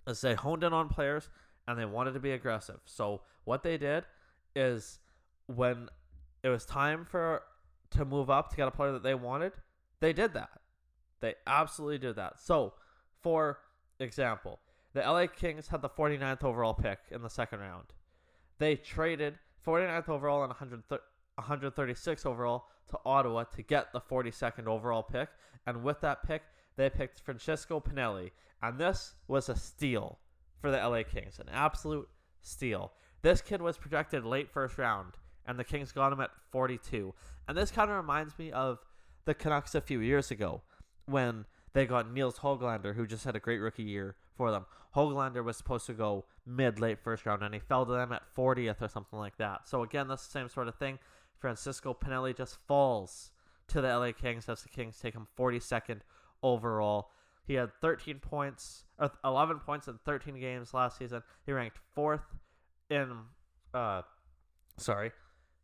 is 0.07 0.21
they 0.21 0.35
honed 0.35 0.65
in 0.65 0.73
on 0.73 0.89
players 0.89 1.31
and 1.67 1.79
they 1.79 1.85
wanted 1.85 2.13
to 2.13 2.21
be 2.21 2.33
aggressive. 2.33 2.81
So 2.85 3.23
what 3.45 3.63
they 3.63 3.77
did 3.79 4.05
is 4.55 4.99
when 5.47 5.89
it 6.43 6.49
was 6.49 6.65
time 6.65 7.05
for 7.05 7.43
to 7.91 8.05
move 8.05 8.31
up 8.31 8.51
to 8.51 8.57
get 8.57 8.69
a 8.69 8.71
player 8.71 8.93
that 8.93 9.03
they 9.03 9.15
wanted, 9.15 9.53
they 10.01 10.13
did 10.13 10.35
that. 10.35 10.51
They 11.21 11.35
absolutely 11.47 11.99
did 11.99 12.17
that. 12.17 12.39
So, 12.39 12.75
for 13.23 13.59
example, 14.05 14.61
the 14.93 15.01
LA 15.01 15.27
Kings 15.27 15.69
had 15.69 15.83
the 15.83 15.89
49th 15.89 16.45
overall 16.45 16.75
pick 16.75 16.99
in 17.11 17.23
the 17.23 17.31
second 17.31 17.61
round. 17.61 17.87
They 18.59 18.77
traded 18.77 19.39
49th 19.67 20.09
overall 20.09 20.43
and 20.43 20.51
136 20.51 22.27
overall 22.27 22.67
to 22.89 22.99
Ottawa 23.05 23.45
to 23.45 23.63
get 23.63 23.93
the 23.93 24.01
42nd 24.01 24.67
overall 24.67 25.03
pick, 25.03 25.29
and 25.67 25.83
with 25.83 26.01
that 26.01 26.23
pick, 26.27 26.43
they 26.77 26.89
picked 26.89 27.21
Francesco 27.21 27.81
Pinelli, 27.81 28.31
and 28.63 28.79
this 28.79 29.15
was 29.29 29.49
a 29.49 29.57
steal 29.57 30.19
for 30.61 30.71
the 30.71 30.79
LA 30.79 31.03
Kings, 31.03 31.39
an 31.39 31.49
absolute 31.53 32.09
steal. 32.43 32.93
This 33.23 33.43
kid 33.43 33.61
was 33.61 33.77
projected 33.77 34.25
late 34.25 34.51
first 34.51 34.79
round, 34.79 35.15
and 35.47 35.59
the 35.59 35.65
Kings 35.65 35.93
got 35.93 36.13
him 36.13 36.21
at 36.21 36.31
42. 36.53 37.15
And 37.49 37.57
this 37.57 37.71
kind 37.71 37.91
of 37.91 37.97
reminds 37.97 38.39
me 38.39 38.53
of 38.53 38.79
the 39.25 39.35
Canucks 39.35 39.75
a 39.75 39.81
few 39.81 40.01
years 40.01 40.31
ago 40.31 40.63
when 41.07 41.45
they 41.77 41.85
got 41.85 42.11
Niels 42.11 42.39
Hoglander, 42.39 42.95
who 42.95 43.07
just 43.07 43.27
had 43.27 43.37
a 43.37 43.39
great 43.39 43.59
rookie 43.59 43.83
year 43.83 44.17
for 44.35 44.51
them. 44.51 44.65
Hoglander 44.95 45.45
was 45.45 45.59
supposed 45.59 45.85
to 45.85 45.93
go 45.93 46.25
mid 46.47 46.81
late 46.81 46.99
first 47.05 47.27
round, 47.27 47.43
and 47.43 47.53
he 47.53 47.61
fell 47.61 47.85
to 47.85 47.93
them 47.93 48.13
at 48.13 48.23
40th 48.35 48.81
or 48.81 48.89
something 48.89 49.19
like 49.19 49.37
that. 49.37 49.69
So 49.69 49.83
again, 49.83 50.09
that's 50.09 50.27
the 50.27 50.31
same 50.31 50.49
sort 50.49 50.69
of 50.69 50.77
thing. 50.77 50.99
Francesco 51.39 51.93
Pinelli 51.93 52.35
just 52.35 52.57
falls 52.67 53.31
to 53.69 53.83
the 53.83 53.89
LA 53.89 54.13
Kings 54.13 54.49
as 54.49 54.63
the 54.63 54.71
Kings 54.71 54.99
take 54.99 55.13
him 55.13 55.27
42nd 55.39 56.01
overall. 56.43 57.11
He 57.47 57.53
had 57.53 57.73
13 57.83 58.21
points, 58.21 58.85
or 58.99 59.11
11 59.23 59.59
points 59.59 59.87
in 59.87 59.99
13 60.07 60.41
games 60.41 60.73
last 60.73 60.97
season. 60.97 61.23
He 61.45 61.53
ranked 61.53 61.79
fourth 61.95 62.25
in, 62.89 63.19
uh, 63.75 64.01
sorry, 64.79 65.13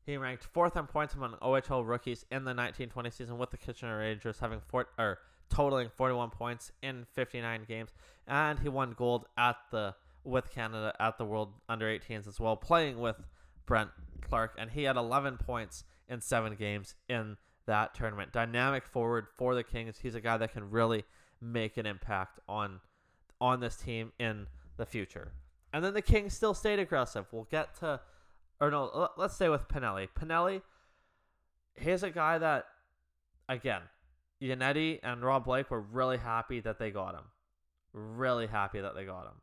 he 0.04 0.18
ranked 0.18 0.44
fourth 0.44 0.76
in 0.76 0.86
points 0.86 1.14
among 1.14 1.36
OHL 1.40 1.88
rookies 1.88 2.26
in 2.30 2.44
the 2.44 2.50
1920 2.50 3.10
season 3.10 3.38
with 3.38 3.50
the 3.50 3.56
Kitchener 3.56 3.98
Rangers, 3.98 4.40
having 4.40 4.60
four 4.68 4.88
or 4.98 5.18
totaling 5.52 5.90
41 5.94 6.30
points 6.30 6.72
in 6.82 7.06
59 7.12 7.64
games, 7.68 7.90
and 8.26 8.58
he 8.58 8.68
won 8.68 8.94
gold 8.96 9.26
at 9.36 9.56
the 9.70 9.94
with 10.24 10.50
Canada 10.50 10.94
at 11.00 11.18
the 11.18 11.24
World 11.24 11.52
Under 11.68 11.86
18s 11.86 12.28
as 12.28 12.38
well, 12.38 12.56
playing 12.56 13.00
with 13.00 13.16
Brandt 13.66 13.90
Clarke, 14.20 14.54
and 14.56 14.70
he 14.70 14.84
had 14.84 14.96
11 14.96 15.38
points 15.38 15.84
in 16.08 16.20
seven 16.20 16.54
games 16.54 16.94
in 17.08 17.36
that 17.66 17.94
tournament. 17.94 18.32
Dynamic 18.32 18.86
forward 18.86 19.26
for 19.36 19.54
the 19.54 19.64
Kings. 19.64 19.98
He's 20.00 20.14
a 20.14 20.20
guy 20.20 20.36
that 20.36 20.52
can 20.52 20.70
really 20.70 21.04
make 21.40 21.76
an 21.76 21.86
impact 21.86 22.38
on 22.48 22.80
on 23.40 23.58
this 23.58 23.76
team 23.76 24.12
in 24.20 24.46
the 24.76 24.86
future. 24.86 25.32
And 25.72 25.84
then 25.84 25.94
the 25.94 26.02
Kings 26.02 26.34
still 26.34 26.54
stayed 26.54 26.78
aggressive. 26.78 27.26
We'll 27.32 27.48
get 27.50 27.74
to 27.80 28.00
or 28.62 28.70
no, 28.70 29.08
let's 29.16 29.34
stay 29.34 29.48
with 29.48 29.66
Pinelli. 29.66 30.08
Pinelli, 30.16 30.62
he's 31.74 32.04
a 32.04 32.10
guy 32.10 32.38
that, 32.38 32.66
again, 33.48 33.82
Yannetti 34.42 34.98
and 35.02 35.22
Rob 35.22 35.44
Blake 35.44 35.70
were 35.70 35.80
really 35.80 36.18
happy 36.18 36.60
that 36.60 36.78
they 36.78 36.90
got 36.90 37.14
him. 37.14 37.24
Really 37.92 38.46
happy 38.48 38.80
that 38.80 38.94
they 38.94 39.04
got 39.04 39.26
him. 39.26 39.40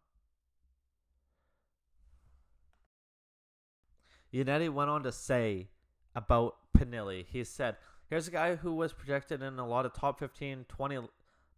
Yannetti 4.34 4.70
went 4.70 4.90
on 4.90 5.04
to 5.04 5.12
say 5.12 5.70
about 6.16 6.56
Pinelli, 6.78 7.26
he 7.28 7.44
said, 7.44 7.78
Here's 8.10 8.28
a 8.28 8.32
guy 8.32 8.56
who 8.56 8.74
was 8.74 8.92
projected 8.92 9.42
in 9.44 9.60
a 9.60 9.68
lot 9.68 9.86
of 9.86 9.94
top 9.94 10.20
15, 10.20 10.66
20 10.68 11.00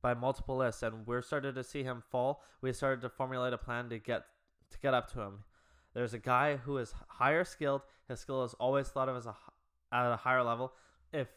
by 0.01 0.13
multiple 0.13 0.57
lists, 0.57 0.83
and 0.83 1.07
we're 1.07 1.21
starting 1.21 1.53
to 1.55 1.63
see 1.63 1.83
him 1.83 2.03
fall. 2.12 2.43
We 2.62 2.74
started 2.74 3.01
to 3.01 3.10
formulate 3.10 3.53
a 3.53 3.57
plan 3.57 3.89
to 3.89 4.00
get 4.00 4.25
to 4.71 4.79
get 4.79 4.93
up 4.93 5.12
to 5.13 5.21
him. 5.21 5.43
There's 5.93 6.13
a 6.13 6.19
guy 6.19 6.57
who 6.57 6.77
is 6.77 6.93
higher 7.07 7.43
skilled. 7.43 7.81
His 8.07 8.19
skill 8.19 8.43
is 8.43 8.53
always 8.55 8.89
thought 8.89 9.10
of 9.10 9.15
as 9.15 9.25
a 9.25 9.36
at 9.93 10.12
a 10.12 10.17
higher 10.17 10.43
level. 10.43 10.74
If 11.13 11.29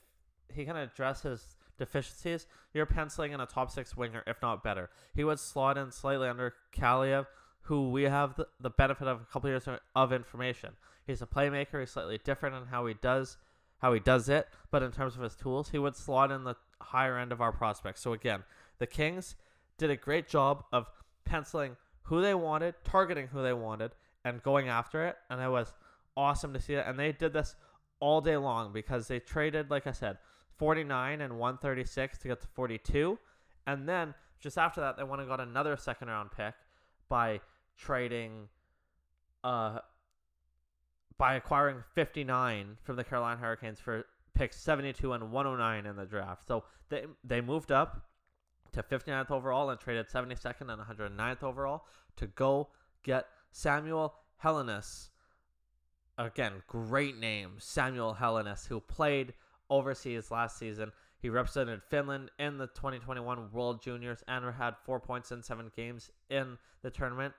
he 0.53 0.65
can 0.65 0.77
address 0.77 1.23
his 1.23 1.57
deficiencies, 1.79 2.47
you're 2.73 2.87
penciling 2.87 3.33
in 3.33 3.41
a 3.41 3.47
top 3.47 3.71
six 3.71 3.97
winger, 3.97 4.23
if 4.27 4.41
not 4.43 4.63
better. 4.63 4.91
He 5.15 5.25
would 5.25 5.39
slot 5.39 5.79
in 5.79 5.91
slightly 5.91 6.29
under 6.29 6.55
Kaliyev, 6.77 7.27
who 7.63 7.91
we 7.91 8.05
have 8.05 8.37
the, 8.37 8.47
the 8.61 8.71
benefit 8.71 9.09
of 9.09 9.21
a 9.21 9.25
couple 9.25 9.51
years 9.51 9.69
of 9.95 10.13
information. 10.13 10.71
He's 11.07 11.23
a 11.23 11.27
playmaker. 11.27 11.81
He's 11.81 11.91
slightly 11.91 12.19
different 12.23 12.57
in 12.57 12.67
how 12.67 12.87
he 12.87 12.95
does 12.95 13.37
how 13.85 13.93
he 13.93 14.01
does 14.01 14.31
it, 14.31 14.49
but 14.71 14.83
in 14.83 14.91
terms 14.91 15.15
of 15.15 15.21
his 15.21 15.35
tools, 15.35 15.69
he 15.69 15.79
would 15.79 15.95
slot 15.95 16.31
in 16.31 16.45
the 16.45 16.57
higher 16.81 17.19
end 17.19 17.33
of 17.33 17.43
our 17.43 17.53
prospects. 17.53 18.01
So 18.01 18.15
again, 18.15 18.43
the 18.79 18.87
Kings 18.87 19.37
did 19.77 19.91
a 19.91 19.97
great 19.97 20.27
job 20.27 20.65
of 20.73 20.89
penciling 21.27 21.77
who 22.05 22.23
they 22.23 22.35
wanted, 22.35 22.77
targeting 22.83 23.27
who 23.27 23.43
they 23.43 23.53
wanted, 23.53 23.91
and 24.25 24.43
going 24.43 24.69
after 24.69 25.05
it. 25.05 25.17
And 25.29 25.39
it 25.39 25.51
was 25.51 25.75
awesome 26.17 26.55
to 26.55 26.61
see 26.61 26.73
it. 26.73 26.87
And 26.87 26.99
they 26.99 27.13
did 27.13 27.35
this 27.35 27.57
all 28.01 28.23
day 28.23 28.39
long 28.39 28.73
because 28.73 29.07
they 29.07 29.21
traded, 29.21 29.71
like 29.71 29.87
I 29.87 29.93
said, 29.93 30.17
49 30.59 31.21
and 31.21 31.39
136 31.39 32.19
to 32.19 32.29
get 32.29 32.41
to 32.41 32.47
42. 32.49 33.19
And 33.67 33.89
then 33.89 34.15
just 34.41 34.59
after 34.59 34.81
that, 34.81 34.97
they 34.97 35.05
went 35.05 35.21
and 35.21 35.29
got 35.29 35.41
another 35.41 35.77
second 35.77 36.09
round 36.09 36.31
pick 36.33 36.55
by 37.09 37.41
trading, 37.77 38.49
uh, 39.43 39.79
by 41.17 41.35
acquiring 41.35 41.83
59 41.95 42.77
from 42.83 42.97
the 42.97 43.05
Carolina 43.05 43.41
Hurricanes 43.41 43.81
for 43.81 44.05
picks 44.35 44.61
72 44.61 45.13
and 45.13 45.31
109 45.31 45.87
in 45.87 45.97
the 45.97 46.05
draft. 46.05 46.47
So 46.47 46.65
they 46.89 47.05
they 47.23 47.41
moved 47.41 47.73
up 47.73 48.07
to 48.73 48.83
59th 48.83 49.31
overall 49.31 49.71
and 49.71 49.81
traded 49.81 50.09
72nd 50.09 50.69
and 50.73 50.83
109th 50.83 51.43
overall 51.43 51.85
to 52.17 52.27
go 52.27 52.69
get 53.03 53.27
Samuel 53.53 54.15
Helenius. 54.43 55.11
Again, 56.19 56.63
great 56.67 57.17
name, 57.17 57.55
Samuel 57.59 58.17
Helenius, 58.21 58.67
who 58.67 58.81
played 58.81 59.35
overseas 59.71 60.31
last 60.31 60.59
season. 60.59 60.93
He 61.19 61.31
represented 61.31 61.83
Finland 61.83 62.31
in 62.39 62.59
the 62.59 62.67
2021 62.69 63.51
World 63.53 63.83
Juniors 63.83 64.23
and 64.29 64.45
had 64.55 64.75
four 64.85 65.01
points 65.01 65.33
in 65.33 65.43
seven 65.43 65.71
games 65.75 66.11
in 66.29 66.59
the 66.83 66.91
tournament, 66.91 67.33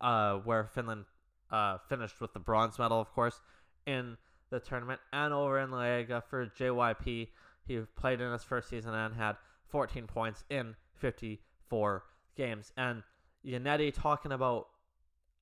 uh, 0.00 0.34
where 0.38 0.66
Finland 0.66 1.04
uh, 1.50 1.78
finished 1.88 2.20
with 2.20 2.32
the 2.32 2.40
bronze 2.40 2.78
medal, 2.78 3.00
of 3.00 3.12
course, 3.12 3.40
in 3.86 4.16
the 4.50 4.58
tournament. 4.58 5.00
And 5.12 5.32
over 5.32 5.60
in 5.60 5.70
La 5.70 5.78
Liga 5.78 6.22
for 6.28 6.46
JYP, 6.46 7.28
he 7.66 7.78
played 7.96 8.20
in 8.20 8.32
his 8.32 8.42
first 8.42 8.68
season 8.68 8.94
and 8.94 9.14
had 9.14 9.36
14 9.68 10.06
points 10.06 10.44
in 10.50 10.74
54 10.96 12.02
games. 12.36 12.72
And 12.76 13.02
Yannetti 13.46 13.94
talking 13.94 14.32
about 14.32 14.66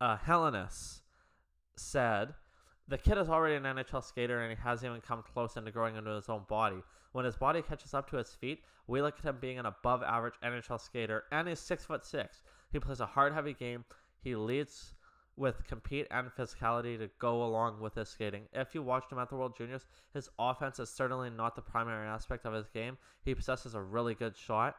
uh, 0.00 0.16
said, 1.76 2.34
the 2.88 2.98
kid 2.98 3.18
is 3.18 3.28
already 3.28 3.54
an 3.54 3.64
NHL 3.64 4.02
skater 4.02 4.40
and 4.40 4.50
he 4.50 4.62
hasn't 4.62 4.88
even 4.88 5.00
come 5.00 5.22
close 5.22 5.56
into 5.56 5.70
growing 5.70 5.96
into 5.96 6.10
his 6.10 6.28
own 6.28 6.42
body. 6.48 6.82
When 7.12 7.24
his 7.24 7.36
body 7.36 7.62
catches 7.62 7.94
up 7.94 8.08
to 8.10 8.16
his 8.16 8.30
feet, 8.30 8.62
we 8.86 9.02
look 9.02 9.18
at 9.18 9.24
him 9.24 9.36
being 9.40 9.58
an 9.58 9.66
above 9.66 10.02
average 10.02 10.34
NHL 10.42 10.80
skater 10.80 11.24
and 11.30 11.48
he's 11.48 11.60
six 11.60 11.84
foot 11.84 12.06
six. 12.06 12.42
He 12.72 12.78
plays 12.78 13.00
a 13.00 13.06
hard 13.06 13.34
heavy 13.34 13.52
game. 13.52 13.84
He 14.22 14.34
leads 14.34 14.94
with 15.36 15.66
compete 15.66 16.06
and 16.10 16.30
physicality 16.30 16.98
to 16.98 17.10
go 17.18 17.44
along 17.44 17.80
with 17.80 17.94
his 17.94 18.08
skating. 18.08 18.44
If 18.52 18.74
you 18.74 18.82
watched 18.82 19.12
him 19.12 19.18
at 19.18 19.28
the 19.28 19.36
World 19.36 19.56
Juniors, 19.56 19.86
his 20.12 20.28
offense 20.38 20.80
is 20.80 20.90
certainly 20.90 21.30
not 21.30 21.54
the 21.54 21.62
primary 21.62 22.08
aspect 22.08 22.44
of 22.44 22.54
his 22.54 22.68
game. 22.68 22.98
He 23.24 23.34
possesses 23.34 23.74
a 23.74 23.80
really 23.80 24.14
good 24.14 24.36
shot. 24.36 24.76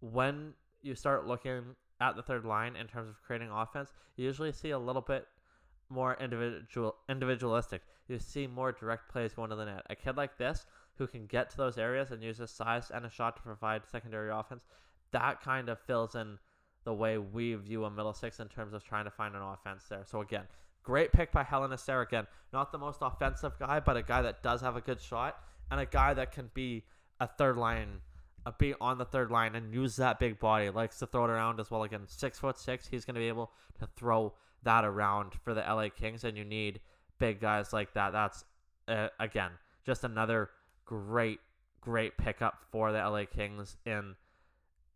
When 0.00 0.54
you 0.80 0.94
start 0.94 1.26
looking 1.26 1.76
at 2.00 2.16
the 2.16 2.22
third 2.22 2.44
line 2.44 2.76
in 2.76 2.86
terms 2.86 3.10
of 3.10 3.20
creating 3.22 3.50
offense, 3.50 3.92
you 4.16 4.24
usually 4.24 4.52
see 4.52 4.70
a 4.70 4.78
little 4.78 5.02
bit 5.02 5.26
more 5.90 6.16
individual 6.20 6.96
individualistic. 7.08 7.82
You 8.08 8.18
see 8.18 8.46
more 8.46 8.72
direct 8.72 9.10
plays 9.10 9.34
going 9.34 9.50
to 9.50 9.56
the 9.56 9.64
net. 9.64 9.82
A 9.90 9.94
kid 9.94 10.16
like 10.16 10.38
this 10.38 10.66
who 10.96 11.06
can 11.06 11.26
get 11.26 11.50
to 11.50 11.56
those 11.56 11.78
areas 11.78 12.10
and 12.10 12.22
use 12.22 12.38
his 12.38 12.50
size 12.50 12.90
and 12.92 13.06
a 13.06 13.10
shot 13.10 13.36
to 13.36 13.42
provide 13.42 13.82
secondary 13.86 14.30
offense, 14.30 14.64
that 15.12 15.40
kind 15.40 15.68
of 15.68 15.78
fills 15.78 16.14
in 16.14 16.38
the 16.84 16.92
way 16.92 17.18
we 17.18 17.54
view 17.54 17.84
a 17.84 17.90
middle 17.90 18.12
six 18.12 18.40
in 18.40 18.48
terms 18.48 18.74
of 18.74 18.82
trying 18.82 19.04
to 19.04 19.10
find 19.10 19.34
an 19.34 19.42
offense 19.42 19.84
there. 19.88 20.04
So 20.04 20.20
again, 20.20 20.44
great 20.82 21.12
pick 21.12 21.32
by 21.32 21.44
Helenius 21.44 21.84
there. 21.84 22.00
Again, 22.00 22.26
not 22.52 22.72
the 22.72 22.78
most 22.78 22.98
offensive 23.02 23.58
guy, 23.58 23.80
but 23.80 23.96
a 23.96 24.02
guy 24.02 24.22
that 24.22 24.42
does 24.42 24.60
have 24.60 24.76
a 24.76 24.80
good 24.80 25.00
shot 25.00 25.36
and 25.70 25.80
a 25.80 25.86
guy 25.86 26.14
that 26.14 26.32
can 26.32 26.50
be 26.54 26.84
a 27.20 27.26
third 27.26 27.56
line, 27.56 28.00
a 28.46 28.52
be 28.52 28.74
on 28.80 28.98
the 28.98 29.04
third 29.04 29.30
line 29.30 29.54
and 29.54 29.74
use 29.74 29.96
that 29.96 30.18
big 30.18 30.40
body. 30.40 30.70
Likes 30.70 30.98
to 30.98 31.06
throw 31.06 31.24
it 31.24 31.30
around 31.30 31.60
as 31.60 31.70
well. 31.70 31.82
Again, 31.82 32.02
six 32.06 32.38
foot 32.38 32.58
six, 32.58 32.86
he's 32.86 33.04
going 33.04 33.14
to 33.14 33.20
be 33.20 33.28
able 33.28 33.52
to 33.78 33.88
throw 33.96 34.34
that 34.62 34.84
around 34.84 35.32
for 35.44 35.54
the 35.54 35.60
LA 35.60 35.88
Kings, 35.88 36.24
and 36.24 36.36
you 36.36 36.44
need 36.44 36.80
big 37.18 37.40
guys 37.40 37.72
like 37.72 37.94
that. 37.94 38.12
That's 38.12 38.44
uh, 38.86 39.08
again 39.20 39.50
just 39.84 40.04
another 40.04 40.50
great, 40.84 41.40
great 41.80 42.16
pickup 42.18 42.62
for 42.70 42.92
the 42.92 42.98
LA 42.98 43.24
Kings 43.24 43.76
in 43.86 44.14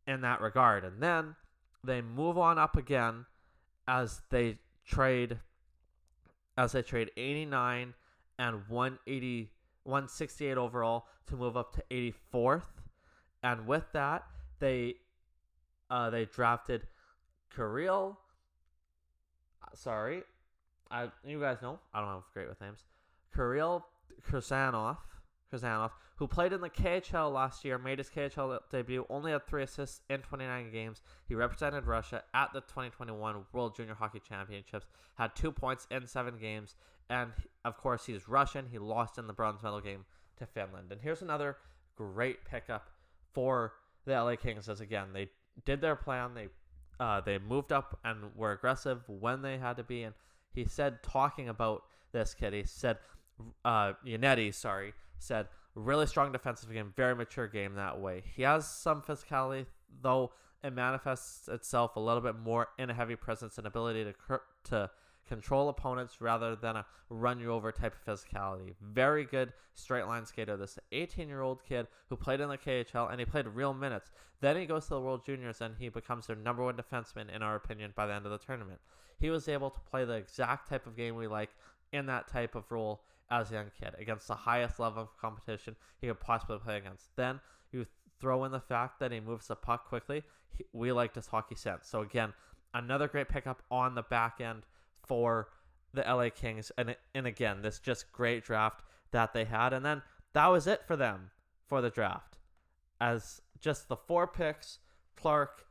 in 0.06 0.20
that 0.20 0.40
regard. 0.40 0.84
And 0.84 1.02
then 1.02 1.36
they 1.84 2.00
move 2.00 2.38
on 2.38 2.58
up 2.58 2.76
again 2.76 3.26
as 3.88 4.22
they 4.30 4.58
trade 4.84 5.38
as 6.56 6.72
they 6.72 6.82
trade 6.82 7.10
89 7.16 7.94
and 8.38 8.68
180 8.68 9.50
168 9.84 10.58
overall 10.58 11.06
to 11.26 11.36
move 11.36 11.56
up 11.56 11.74
to 11.74 12.12
84th 12.34 12.62
and 13.42 13.66
with 13.66 13.84
that 13.92 14.24
they 14.58 14.94
uh, 15.90 16.10
they 16.10 16.24
drafted 16.24 16.86
Kirill 17.54 18.18
sorry 19.74 20.22
I 20.90 21.10
you 21.24 21.40
guys 21.40 21.58
know 21.62 21.78
I 21.94 22.00
don't 22.00 22.08
have 22.08 22.22
great 22.34 22.48
with 22.48 22.60
names 22.60 22.84
Kirill 23.34 23.84
Krasanov, 24.22 24.98
Krasanov, 25.52 25.90
who 26.16 26.26
played 26.26 26.52
in 26.52 26.60
the 26.60 26.70
KHL 26.70 27.32
last 27.32 27.64
year, 27.64 27.78
made 27.78 27.98
his 27.98 28.10
KHL 28.10 28.58
debut, 28.70 29.06
only 29.08 29.32
had 29.32 29.46
three 29.46 29.62
assists 29.62 30.00
in 30.08 30.20
29 30.20 30.70
games. 30.70 31.02
He 31.26 31.34
represented 31.34 31.86
Russia 31.86 32.22
at 32.34 32.52
the 32.52 32.60
2021 32.60 33.44
World 33.52 33.76
Junior 33.76 33.94
Hockey 33.94 34.20
Championships, 34.20 34.86
had 35.16 35.34
two 35.34 35.52
points 35.52 35.86
in 35.90 36.06
seven 36.06 36.38
games, 36.38 36.76
and 37.10 37.32
of 37.64 37.76
course, 37.76 38.06
he's 38.06 38.28
Russian. 38.28 38.66
He 38.70 38.78
lost 38.78 39.18
in 39.18 39.26
the 39.26 39.32
bronze 39.32 39.62
medal 39.62 39.80
game 39.80 40.04
to 40.38 40.46
Finland. 40.46 40.92
And 40.92 41.00
here's 41.00 41.22
another 41.22 41.56
great 41.96 42.44
pickup 42.44 42.88
for 43.32 43.74
the 44.04 44.12
LA 44.12 44.36
Kings, 44.36 44.68
as 44.68 44.80
again, 44.80 45.08
they 45.12 45.30
did 45.64 45.80
their 45.80 45.96
plan. 45.96 46.34
They 46.34 46.48
uh, 47.02 47.20
they 47.20 47.36
moved 47.36 47.72
up 47.72 47.98
and 48.04 48.30
were 48.36 48.52
aggressive 48.52 49.00
when 49.08 49.42
they 49.42 49.58
had 49.58 49.76
to 49.76 49.82
be. 49.82 50.04
And 50.04 50.14
he 50.54 50.66
said, 50.66 51.02
talking 51.02 51.48
about 51.48 51.82
this 52.12 52.32
kid, 52.32 52.52
he 52.52 52.62
said, 52.64 52.98
uh, 53.64 53.94
sorry, 54.52 54.94
said 55.18 55.48
really 55.74 56.06
strong 56.06 56.30
defensive 56.30 56.72
game, 56.72 56.92
very 56.96 57.16
mature 57.16 57.48
game 57.48 57.74
that 57.74 58.00
way. 58.00 58.22
He 58.36 58.42
has 58.42 58.68
some 58.68 59.02
physicality, 59.02 59.66
though 60.00 60.30
it 60.62 60.72
manifests 60.72 61.48
itself 61.48 61.96
a 61.96 62.00
little 62.00 62.20
bit 62.20 62.38
more 62.38 62.68
in 62.78 62.88
a 62.88 62.94
heavy 62.94 63.16
presence 63.16 63.58
and 63.58 63.66
ability 63.66 64.04
to 64.04 64.40
to 64.70 64.90
control 65.28 65.68
opponents 65.68 66.20
rather 66.20 66.56
than 66.56 66.76
a 66.76 66.86
run 67.08 67.40
you 67.40 67.52
over 67.52 67.72
type 67.72 67.94
of 67.94 68.04
physicality. 68.04 68.74
Very 68.80 69.24
good 69.24 69.52
straight 69.74 70.06
line 70.06 70.26
skater. 70.26 70.56
This 70.56 70.78
18 70.92 71.28
year 71.28 71.42
old 71.42 71.62
kid 71.64 71.86
who 72.08 72.16
played 72.16 72.40
in 72.40 72.48
the 72.48 72.58
KHL 72.58 73.10
and 73.10 73.20
he 73.20 73.26
played 73.26 73.46
real 73.46 73.74
minutes. 73.74 74.10
Then 74.40 74.56
he 74.56 74.66
goes 74.66 74.84
to 74.84 74.94
the 74.94 75.00
World 75.00 75.24
Juniors 75.24 75.60
and 75.60 75.74
he 75.78 75.88
becomes 75.88 76.26
their 76.26 76.36
number 76.36 76.62
one 76.64 76.76
defenseman, 76.76 77.34
in 77.34 77.42
our 77.42 77.56
opinion, 77.56 77.92
by 77.94 78.06
the 78.06 78.14
end 78.14 78.26
of 78.26 78.32
the 78.32 78.38
tournament. 78.38 78.80
He 79.18 79.30
was 79.30 79.48
able 79.48 79.70
to 79.70 79.80
play 79.80 80.04
the 80.04 80.14
exact 80.14 80.68
type 80.68 80.86
of 80.86 80.96
game 80.96 81.16
we 81.16 81.28
like 81.28 81.50
in 81.92 82.06
that 82.06 82.28
type 82.28 82.54
of 82.54 82.70
role 82.70 83.02
as 83.30 83.50
a 83.50 83.54
young 83.54 83.70
kid 83.78 83.94
against 83.98 84.28
the 84.28 84.34
highest 84.34 84.78
level 84.78 85.02
of 85.02 85.16
competition 85.18 85.76
he 86.00 86.08
could 86.08 86.20
possibly 86.20 86.58
play 86.58 86.76
against. 86.76 87.14
Then 87.16 87.40
you 87.70 87.86
throw 88.20 88.44
in 88.44 88.52
the 88.52 88.60
fact 88.60 89.00
that 89.00 89.12
he 89.12 89.20
moves 89.20 89.48
the 89.48 89.56
puck 89.56 89.88
quickly. 89.88 90.22
He, 90.56 90.64
we 90.72 90.92
like 90.92 91.14
his 91.14 91.26
hockey 91.26 91.54
sense. 91.54 91.88
So 91.88 92.02
again, 92.02 92.32
another 92.74 93.08
great 93.08 93.28
pickup 93.28 93.62
on 93.70 93.94
the 93.94 94.02
back 94.02 94.40
end 94.40 94.62
for 95.12 95.48
the 95.92 96.00
LA 96.00 96.30
Kings. 96.30 96.72
And 96.78 96.96
and 97.14 97.26
again, 97.26 97.60
this 97.60 97.78
just 97.78 98.10
great 98.12 98.46
draft 98.46 98.82
that 99.10 99.34
they 99.34 99.44
had. 99.44 99.74
And 99.74 99.84
then 99.84 100.00
that 100.32 100.46
was 100.46 100.66
it 100.66 100.86
for 100.86 100.96
them 100.96 101.30
for 101.68 101.82
the 101.82 101.90
draft. 101.90 102.38
As 102.98 103.42
just 103.60 103.88
the 103.88 103.96
four 103.96 104.26
picks, 104.26 104.78
Clarke, 105.14 105.66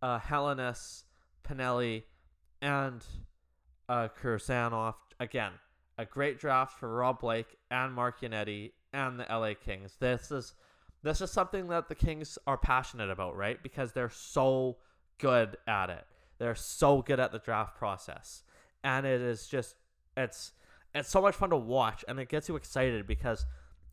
uh, 0.00 0.18
Helenius, 0.18 1.02
Pinelli, 1.46 2.04
and 2.62 3.04
uh, 3.90 4.08
Kurzanov. 4.22 4.94
Again, 5.20 5.52
a 5.98 6.06
great 6.06 6.38
draft 6.40 6.80
for 6.80 6.88
Rob 6.88 7.20
Blake 7.20 7.58
and 7.70 7.92
Mark 7.92 8.22
Yannetti 8.22 8.72
and 8.94 9.20
the 9.20 9.26
LA 9.28 9.52
Kings. 9.52 9.96
This 10.00 10.30
is 10.30 10.54
this 11.02 11.20
is 11.20 11.30
something 11.30 11.68
that 11.68 11.90
the 11.90 11.94
Kings 11.94 12.38
are 12.46 12.56
passionate 12.56 13.10
about, 13.10 13.36
right? 13.36 13.62
Because 13.62 13.92
they're 13.92 14.08
so 14.08 14.78
good 15.18 15.58
at 15.66 15.90
it. 15.90 16.06
They're 16.38 16.54
so 16.54 17.02
good 17.02 17.20
at 17.20 17.32
the 17.32 17.38
draft 17.38 17.76
process. 17.76 18.42
And 18.86 19.04
it 19.04 19.20
is 19.20 19.48
just 19.48 19.74
it's 20.16 20.52
it's 20.94 21.10
so 21.10 21.20
much 21.20 21.34
fun 21.34 21.50
to 21.50 21.56
watch 21.56 22.04
and 22.08 22.18
it 22.18 22.28
gets 22.28 22.48
you 22.48 22.56
excited 22.56 23.06
because 23.06 23.44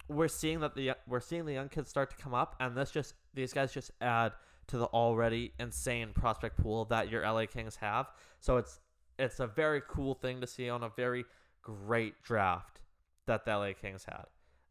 we're 0.08 0.28
seeing 0.28 0.60
that 0.60 0.76
the 0.76 0.92
we're 1.08 1.20
seeing 1.20 1.46
the 1.46 1.54
young 1.54 1.68
kids 1.68 1.90
start 1.90 2.10
to 2.12 2.16
come 2.16 2.34
up 2.34 2.56
and 2.60 2.78
this 2.78 2.92
just 2.92 3.16
these 3.34 3.52
guys 3.54 3.74
just 3.74 3.92
add 4.00 4.34
to 4.68 4.78
the 4.78 4.86
already 4.86 5.52
insane 5.60 6.12
prospect 6.14 6.58
pool 6.58 6.86
that 6.86 7.10
your 7.10 7.24
LA 7.24 7.46
Kings 7.46 7.76
have. 7.78 8.12
So 8.40 8.58
it's 8.58 8.80
it's 9.20 9.40
a 9.40 9.48
very 9.48 9.82
cool 9.88 10.14
thing 10.14 10.42
to 10.42 10.48
see 10.48 10.70
on 10.70 10.84
a 10.84 10.90
very 10.96 11.26
great 11.62 12.22
draft 12.24 12.80
that 13.26 13.46
the 13.46 13.58
LA 13.58 13.74
Kings 13.74 14.06
had. 14.06 14.26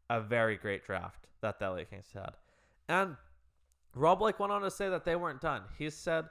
A 0.09 0.21
very 0.21 0.57
great 0.57 0.85
draft 0.85 1.27
that 1.41 1.59
the 1.59 1.69
LA 1.69 1.83
Kings 1.89 2.07
had. 2.13 2.31
And 2.87 3.15
Rob 3.95 4.19
Blake 4.19 4.39
went 4.39 4.51
on 4.51 4.61
to 4.61 4.71
say 4.71 4.89
that 4.89 5.05
they 5.05 5.15
weren't 5.15 5.41
done. 5.41 5.63
He 5.77 5.89
said 5.89 6.25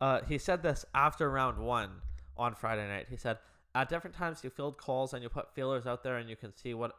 uh, 0.00 0.20
he 0.28 0.38
said 0.38 0.62
this 0.62 0.84
after 0.94 1.30
round 1.30 1.58
one 1.58 1.90
on 2.36 2.54
Friday 2.54 2.86
night. 2.86 3.06
He 3.10 3.16
said, 3.16 3.38
at 3.74 3.88
different 3.88 4.16
times 4.16 4.42
you 4.42 4.50
field 4.50 4.78
calls 4.78 5.12
and 5.12 5.22
you 5.22 5.28
put 5.28 5.54
feelers 5.54 5.86
out 5.86 6.02
there 6.02 6.16
and 6.16 6.28
you 6.28 6.36
can 6.36 6.54
see 6.54 6.74
what 6.74 6.92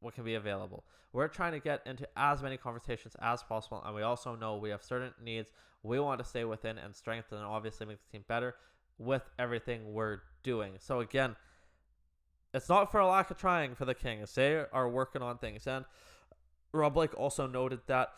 what 0.00 0.14
can 0.14 0.24
be 0.24 0.34
available. 0.34 0.84
We're 1.12 1.28
trying 1.28 1.52
to 1.52 1.60
get 1.60 1.80
into 1.86 2.06
as 2.16 2.42
many 2.42 2.56
conversations 2.56 3.16
as 3.22 3.42
possible 3.42 3.82
and 3.86 3.94
we 3.94 4.02
also 4.02 4.34
know 4.34 4.56
we 4.56 4.70
have 4.70 4.82
certain 4.82 5.12
needs 5.22 5.48
we 5.84 6.00
want 6.00 6.18
to 6.18 6.24
stay 6.24 6.44
within 6.44 6.78
and 6.78 6.96
strengthen 6.96 7.38
and 7.38 7.46
obviously 7.46 7.86
make 7.86 7.98
the 8.04 8.10
team 8.10 8.24
better 8.26 8.56
with 8.98 9.22
everything 9.38 9.92
we're 9.92 10.20
doing. 10.42 10.72
So 10.78 11.00
again, 11.00 11.36
it's 12.52 12.68
not 12.68 12.90
for 12.90 13.00
a 13.00 13.06
lack 13.06 13.30
of 13.30 13.36
trying 13.36 13.74
for 13.74 13.84
the 13.84 13.94
Kings. 13.94 14.34
They 14.34 14.64
are 14.72 14.88
working 14.88 15.22
on 15.22 15.38
things. 15.38 15.66
And 15.66 15.84
Rob 16.72 16.94
Blake 16.94 17.16
also 17.18 17.46
noted 17.46 17.80
that 17.86 18.14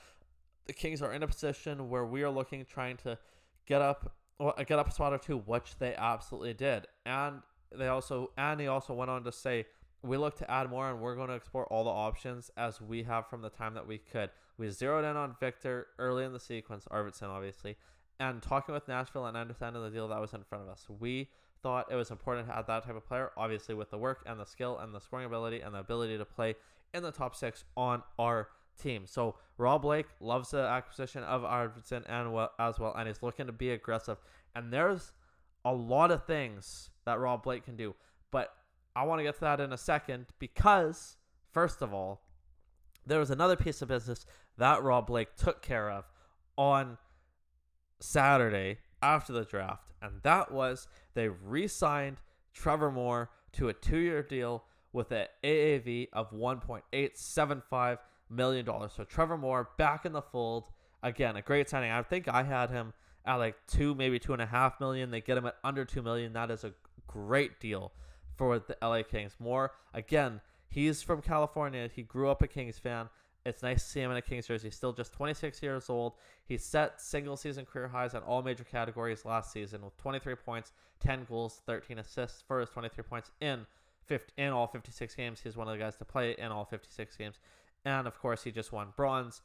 the 0.66 0.72
Kings 0.72 1.02
are 1.02 1.12
in 1.12 1.22
a 1.22 1.26
position 1.26 1.90
where 1.90 2.06
we 2.06 2.22
are 2.22 2.30
looking 2.30 2.64
trying 2.64 2.96
to 2.98 3.18
get 3.66 3.82
up 3.82 4.14
well, 4.38 4.54
get 4.66 4.78
up 4.78 4.88
a 4.88 4.92
spot 4.92 5.12
or 5.12 5.18
two, 5.18 5.38
which 5.38 5.78
they 5.78 5.94
absolutely 5.94 6.54
did. 6.54 6.86
And 7.04 7.42
they 7.76 7.88
also 7.88 8.30
and 8.36 8.60
he 8.60 8.66
also 8.66 8.94
went 8.94 9.10
on 9.10 9.24
to 9.24 9.32
say 9.32 9.66
we 10.02 10.16
look 10.16 10.36
to 10.36 10.50
add 10.50 10.70
more 10.70 10.90
and 10.90 11.00
we're 11.00 11.16
going 11.16 11.28
to 11.28 11.34
explore 11.34 11.66
all 11.66 11.84
the 11.84 11.90
options 11.90 12.50
as 12.56 12.80
we 12.80 13.02
have 13.02 13.28
from 13.28 13.42
the 13.42 13.50
time 13.50 13.74
that 13.74 13.86
we 13.86 13.98
could. 13.98 14.30
We 14.58 14.68
zeroed 14.70 15.04
in 15.04 15.16
on 15.16 15.36
Viktor 15.40 15.88
early 15.98 16.24
in 16.24 16.32
the 16.32 16.40
sequence, 16.40 16.86
Arvidsson 16.90 17.28
obviously, 17.28 17.76
and 18.20 18.42
talking 18.42 18.74
with 18.74 18.88
Nashville 18.88 19.26
and 19.26 19.36
understanding 19.36 19.82
the 19.82 19.90
deal 19.90 20.08
that 20.08 20.20
was 20.20 20.32
in 20.32 20.44
front 20.44 20.64
of 20.64 20.70
us. 20.70 20.86
We 21.00 21.28
thought 21.62 21.90
it 21.90 21.96
was 21.96 22.10
important 22.10 22.46
to 22.48 22.56
add 22.56 22.66
that 22.68 22.84
type 22.84 22.96
of 22.96 23.06
player, 23.06 23.32
obviously 23.36 23.74
with 23.74 23.90
the 23.90 23.98
work 23.98 24.22
and 24.26 24.38
the 24.38 24.46
skill 24.46 24.78
and 24.78 24.94
the 24.94 25.00
scoring 25.00 25.26
ability 25.26 25.60
and 25.60 25.74
the 25.74 25.80
ability 25.80 26.18
to 26.18 26.24
play 26.24 26.54
in 26.94 27.02
the 27.02 27.12
top 27.12 27.34
six 27.34 27.64
on 27.76 28.02
our 28.18 28.48
team. 28.76 29.06
So 29.06 29.36
Rob 29.58 29.82
Blake 29.82 30.06
loves 30.20 30.50
the 30.50 30.60
acquisition 30.60 31.22
of 31.22 31.42
Arvidsson 31.42 32.04
and 32.08 32.32
well, 32.32 32.52
as 32.58 32.78
well, 32.78 32.94
and 32.96 33.08
he's 33.08 33.22
looking 33.22 33.46
to 33.46 33.52
be 33.52 33.70
aggressive. 33.70 34.18
And 34.54 34.72
there's 34.72 35.12
a 35.64 35.72
lot 35.72 36.10
of 36.10 36.24
things 36.24 36.90
that 37.04 37.18
Rob 37.18 37.42
Blake 37.42 37.64
can 37.64 37.76
do, 37.76 37.94
but 38.30 38.54
I 38.94 39.04
want 39.04 39.18
to 39.20 39.24
get 39.24 39.34
to 39.34 39.40
that 39.40 39.60
in 39.60 39.72
a 39.72 39.76
second 39.78 40.26
because 40.38 41.16
first 41.52 41.82
of 41.82 41.92
all, 41.92 42.22
there 43.06 43.18
was 43.18 43.30
another 43.30 43.56
piece 43.56 43.82
of 43.82 43.88
business 43.88 44.26
that 44.58 44.82
Rob 44.82 45.06
Blake 45.06 45.36
took 45.36 45.62
care 45.62 45.90
of 45.90 46.04
on 46.56 46.98
Saturday 48.00 48.78
after 49.02 49.32
the 49.32 49.44
draft, 49.44 49.92
and 50.02 50.22
that 50.22 50.50
was 50.50 50.88
they 51.14 51.28
re-signed 51.28 52.16
Trevor 52.52 52.90
Moore 52.90 53.30
to 53.52 53.68
a 53.68 53.72
two-year 53.72 54.22
deal 54.22 54.64
with 54.92 55.12
an 55.12 55.26
AAV 55.44 56.08
of 56.12 56.30
1.875 56.30 57.98
million 58.30 58.64
dollars. 58.64 58.92
So 58.96 59.04
Trevor 59.04 59.36
Moore 59.36 59.70
back 59.76 60.04
in 60.04 60.12
the 60.12 60.22
fold 60.22 60.64
again, 61.02 61.36
a 61.36 61.42
great 61.42 61.68
signing. 61.68 61.90
I 61.90 62.02
think 62.02 62.28
I 62.28 62.42
had 62.42 62.70
him 62.70 62.92
at 63.24 63.36
like 63.36 63.56
two, 63.66 63.94
maybe 63.94 64.18
two 64.18 64.32
and 64.32 64.42
a 64.42 64.46
half 64.46 64.80
million. 64.80 65.10
They 65.10 65.20
get 65.20 65.36
him 65.36 65.46
at 65.46 65.56
under 65.64 65.84
two 65.84 66.02
million. 66.02 66.32
That 66.32 66.50
is 66.50 66.64
a 66.64 66.72
great 67.06 67.60
deal 67.60 67.92
for 68.36 68.58
the 68.58 68.76
LA 68.82 69.02
Kings. 69.02 69.36
Moore 69.38 69.72
again, 69.94 70.40
he's 70.68 71.02
from 71.02 71.22
California. 71.22 71.88
He 71.94 72.02
grew 72.02 72.28
up 72.28 72.42
a 72.42 72.46
Kings 72.46 72.78
fan. 72.78 73.08
It's 73.44 73.62
nice 73.62 73.84
to 73.84 73.88
see 73.88 74.00
him 74.00 74.10
in 74.10 74.16
a 74.16 74.22
Kings 74.22 74.48
jersey. 74.48 74.66
He's 74.66 74.74
still 74.74 74.92
just 74.92 75.12
26 75.12 75.62
years 75.62 75.88
old. 75.88 76.14
He 76.46 76.56
set 76.56 77.00
single 77.00 77.36
season 77.36 77.64
career 77.64 77.86
highs 77.86 78.12
on 78.14 78.22
all 78.22 78.42
major 78.42 78.64
categories 78.64 79.24
last 79.24 79.52
season 79.52 79.84
with 79.84 79.96
23 79.98 80.34
points, 80.34 80.72
10 80.98 81.26
goals, 81.28 81.62
13 81.64 82.00
assists 82.00 82.42
for 82.42 82.58
his 82.58 82.68
23 82.70 83.04
points 83.04 83.30
in 83.40 83.64
50, 84.06 84.32
in 84.36 84.48
all 84.48 84.66
56 84.66 85.14
games. 85.14 85.40
He's 85.40 85.56
one 85.56 85.68
of 85.68 85.74
the 85.74 85.78
guys 85.78 85.96
to 85.96 86.04
play 86.04 86.34
in 86.38 86.50
all 86.50 86.64
56 86.64 87.16
games. 87.16 87.38
And 87.84 88.06
of 88.06 88.18
course, 88.18 88.42
he 88.42 88.50
just 88.50 88.72
won 88.72 88.88
bronze 88.96 89.42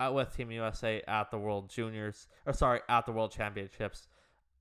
uh, 0.00 0.10
with 0.12 0.34
Team 0.36 0.50
USA 0.50 1.02
at 1.06 1.30
the 1.30 1.38
World 1.38 1.70
Juniors, 1.70 2.28
or 2.44 2.52
sorry, 2.52 2.80
at 2.88 3.06
the 3.06 3.12
World 3.12 3.32
Championships 3.32 4.08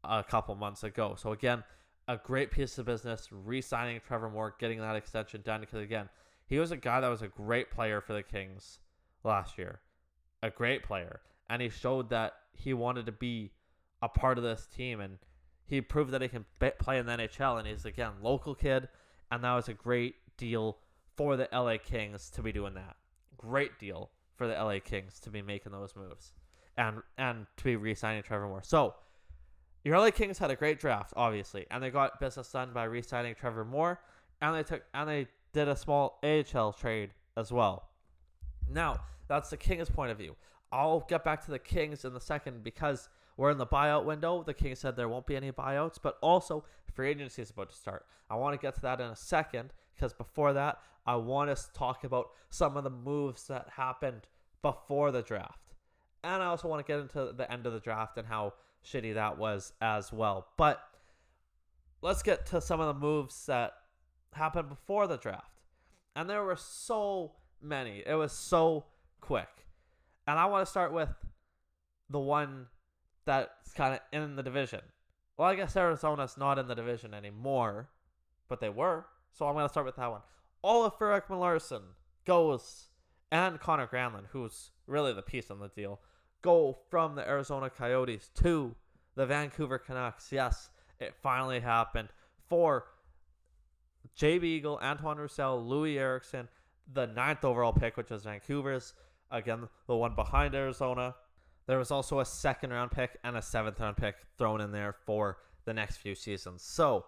a 0.04 0.23
couple 0.23 0.56
months 0.56 0.84
ago. 0.84 1.15
So 1.17 1.32
again, 1.32 1.63
a 2.08 2.17
great 2.17 2.51
piece 2.51 2.78
of 2.78 2.86
business, 2.86 3.30
re-signing 3.32 3.99
Trevor 4.06 4.30
Moore, 4.30 4.56
getting 4.60 4.80
that 4.80 4.95
extension 4.95 5.41
done. 5.43 5.62
Because 5.62 5.82
again, 5.82 6.10
he 6.45 6.60
was 6.60 6.71
a 6.71 6.78
guy 6.78 7.01
that 7.01 7.10
was 7.10 7.21
a 7.21 7.28
great 7.28 7.71
player 7.71 8.01
for 8.01 8.13
the 8.13 8.23
Kings 8.23 8.80
last 9.23 9.58
year, 9.58 9.80
a 10.43 10.49
great 10.49 10.84
player, 10.84 11.21
and 11.49 11.62
he 11.62 11.69
showed 11.69 12.10
that 12.10 12.34
he 12.54 12.73
wanted 12.73 13.06
to 13.08 13.12
be 13.12 13.51
a 14.01 14.10
part 14.10 14.38
of 14.38 14.43
this 14.43 14.67
team, 14.67 14.99
and 14.99 15.17
he 15.65 15.82
proved 15.82 16.12
that 16.12 16.21
he 16.21 16.28
can 16.28 16.45
play 16.80 16.99
in 16.99 17.08
the 17.08 17.13
NHL. 17.13 17.58
And 17.58 17.67
he's 17.67 17.86
again 17.86 18.13
local 18.21 18.54
kid, 18.54 18.88
and 19.32 19.43
that 19.43 19.54
was 19.54 19.67
a 19.67 19.73
great 19.73 20.15
deal 20.38 20.78
for 21.15 21.36
the 21.36 21.49
LA 21.51 21.78
Kings 21.84 22.30
to 22.32 22.43
be 22.43 22.51
doing 22.51 22.75
that. 22.75 22.95
Great 23.47 23.79
deal 23.79 24.10
for 24.36 24.47
the 24.47 24.53
LA 24.53 24.79
Kings 24.84 25.19
to 25.21 25.29
be 25.29 25.41
making 25.41 25.71
those 25.71 25.95
moves, 25.95 26.34
and 26.77 27.01
and 27.17 27.45
to 27.58 27.63
be 27.63 27.75
re-signing 27.75 28.23
Trevor 28.23 28.47
Moore. 28.47 28.63
So. 28.63 28.95
Your 29.84 29.99
LA 29.99 30.10
Kings 30.10 30.39
had 30.39 30.49
a 30.49 30.55
great 30.55 30.79
draft, 30.79 31.13
obviously, 31.15 31.67
and 31.69 31.84
they 31.84 31.91
got 31.91 32.19
business 32.19 32.51
done 32.51 32.71
by 32.73 32.86
re-signing 32.86 33.36
Trevor 33.36 33.63
Moore, 33.63 34.01
and 34.41 34.55
they 34.55 34.63
took 34.63 34.81
and 34.95 35.08
they 35.08 35.27
did 35.53 35.67
a 35.67 35.75
small 35.75 36.19
AHL 36.23 36.73
trade 36.73 37.12
as 37.38 37.51
well. 37.51 37.89
Now, 38.67 39.01
that's 39.27 39.49
the 39.51 39.58
Kings' 39.58 39.89
point 39.89 40.12
of 40.12 40.17
view. 40.17 40.36
I'll 40.71 41.05
get 41.08 41.23
back 41.23 41.43
to 41.45 41.51
the 41.51 41.60
Kings 41.60 42.03
in 42.03 42.15
a 42.15 42.19
second 42.19 42.63
because 42.63 43.10
we're 43.38 43.51
in 43.51 43.58
the 43.58 43.65
buyout 43.65 44.05
window. 44.05 44.43
The 44.43 44.53
Kings 44.53 44.79
said 44.79 44.95
there 44.95 45.10
won't 45.10 45.27
be 45.27 45.36
any 45.36 45.51
buyouts, 45.51 45.97
but 46.01 46.17
also 46.21 46.65
free 46.93 47.10
agency 47.10 47.41
is 47.41 47.51
about 47.51 47.69
to 47.69 47.75
start. 47.75 48.05
I 48.29 48.36
want 48.36 48.60
to 48.60 48.65
get 48.65 48.75
to 48.75 48.81
that 48.81 48.99
in 48.99 49.08
a 49.08 49.15
second 49.15 49.71
because 49.95 50.13
before 50.13 50.53
that, 50.53 50.79
I 51.06 51.15
want 51.15 51.56
to 51.56 51.74
talk 51.74 52.04
about 52.04 52.30
some 52.50 52.78
of 52.78 52.84
the 52.84 52.89
moves 52.89 53.48
that 53.48 53.68
happened 53.76 54.28
before 54.62 55.12
the 55.12 55.22
draft. 55.22 55.74
And 56.24 56.41
I 56.41 56.48
also 56.48 56.68
want 56.68 56.86
to 56.86 56.91
get 56.91 57.00
into 57.00 57.34
the 57.34 57.52
end 57.52 57.65
of 57.68 57.74
the 57.74 57.80
draft 57.80 58.18
and 58.18 58.28
how 58.28 58.54
shitty 58.84 59.13
that 59.13 59.38
was 59.38 59.74
as 59.82 60.12
well. 60.12 60.48
But 60.58 60.82
let's 62.02 62.24
get 62.24 62.48
to 62.48 62.62
some 62.62 62.80
of 62.80 62.88
the 62.88 63.00
moves 63.00 63.46
that 63.46 63.74
happened 64.34 64.70
before 64.70 65.08
the 65.08 65.18
draft. 65.18 65.62
And 66.15 66.30
there 66.30 66.44
were 66.44 66.56
so 66.56 67.34
many. 67.62 68.04
It 68.06 68.15
was 68.15 68.32
so 68.32 68.86
quick. 69.22 69.50
And 70.28 70.39
I 70.39 70.46
want 70.46 70.65
to 70.65 70.70
start 70.70 70.94
with 70.94 71.10
the 72.10 72.20
one 72.20 72.68
that's 73.26 73.74
kind 73.74 73.94
of 73.94 74.00
in 74.12 74.36
the 74.36 74.44
division. 74.44 74.82
Well, 75.38 75.48
I 75.48 75.56
guess 75.56 75.76
Arizona's 75.76 76.38
not 76.38 76.58
in 76.58 76.68
the 76.68 76.76
division 76.76 77.13
anymore, 77.13 77.89
but 78.48 78.60
they 78.62 78.70
were. 78.70 79.06
So 79.32 79.48
I'm 79.48 79.54
going 79.54 79.65
to 79.65 79.70
start 79.70 79.86
with 79.86 79.98
that 79.98 80.10
one. 80.10 80.22
Oliver 80.65 81.21
Ekman 81.21 81.82
goes, 82.25 82.88
and 83.32 83.60
Conor 83.60 83.88
Garland, 83.91 84.25
who's 84.32 84.71
really 84.88 85.13
the 85.13 85.21
piece 85.21 85.51
on 85.51 85.60
the 85.60 85.67
deal, 85.67 85.99
go 86.41 86.80
from 86.89 87.13
the 87.13 87.28
Arizona 87.28 87.69
Coyotes 87.69 88.32
to 88.41 88.73
the 89.13 89.28
Vancouver 89.28 89.78
Canucks. 89.78 90.32
Yes, 90.32 90.69
it 90.99 91.13
finally 91.21 91.60
happened 91.60 92.10
for 92.49 92.86
Jay 94.15 94.39
Beagle, 94.39 94.80
Antoine 94.82 95.17
Roussel, 95.17 95.63
Loui 95.63 95.97
Eriksson, 95.97 96.47
the 96.91 97.06
ninth 97.06 97.45
overall 97.45 97.73
pick, 97.73 97.95
which 97.95 98.10
was 98.10 98.23
Vancouver's. 98.23 98.93
Again, 99.30 99.67
the 99.86 99.95
one 99.95 100.15
behind 100.15 100.56
Arizona. 100.56 101.13
There 101.67 101.78
was 101.78 101.91
also 101.91 102.21
a 102.21 102.25
second 102.25 102.71
round 102.71 102.89
pick 102.89 103.19
and 103.23 103.38
a 103.38 103.41
seventh 103.41 103.80
round 103.80 103.97
pick 103.97 104.15
thrown 104.39 104.62
in 104.62 104.71
there 104.71 104.95
for 105.06 105.38
the 105.65 105.73
next 105.75 105.97
few 105.97 106.15
seasons. 106.15 106.63
So, 106.63 107.06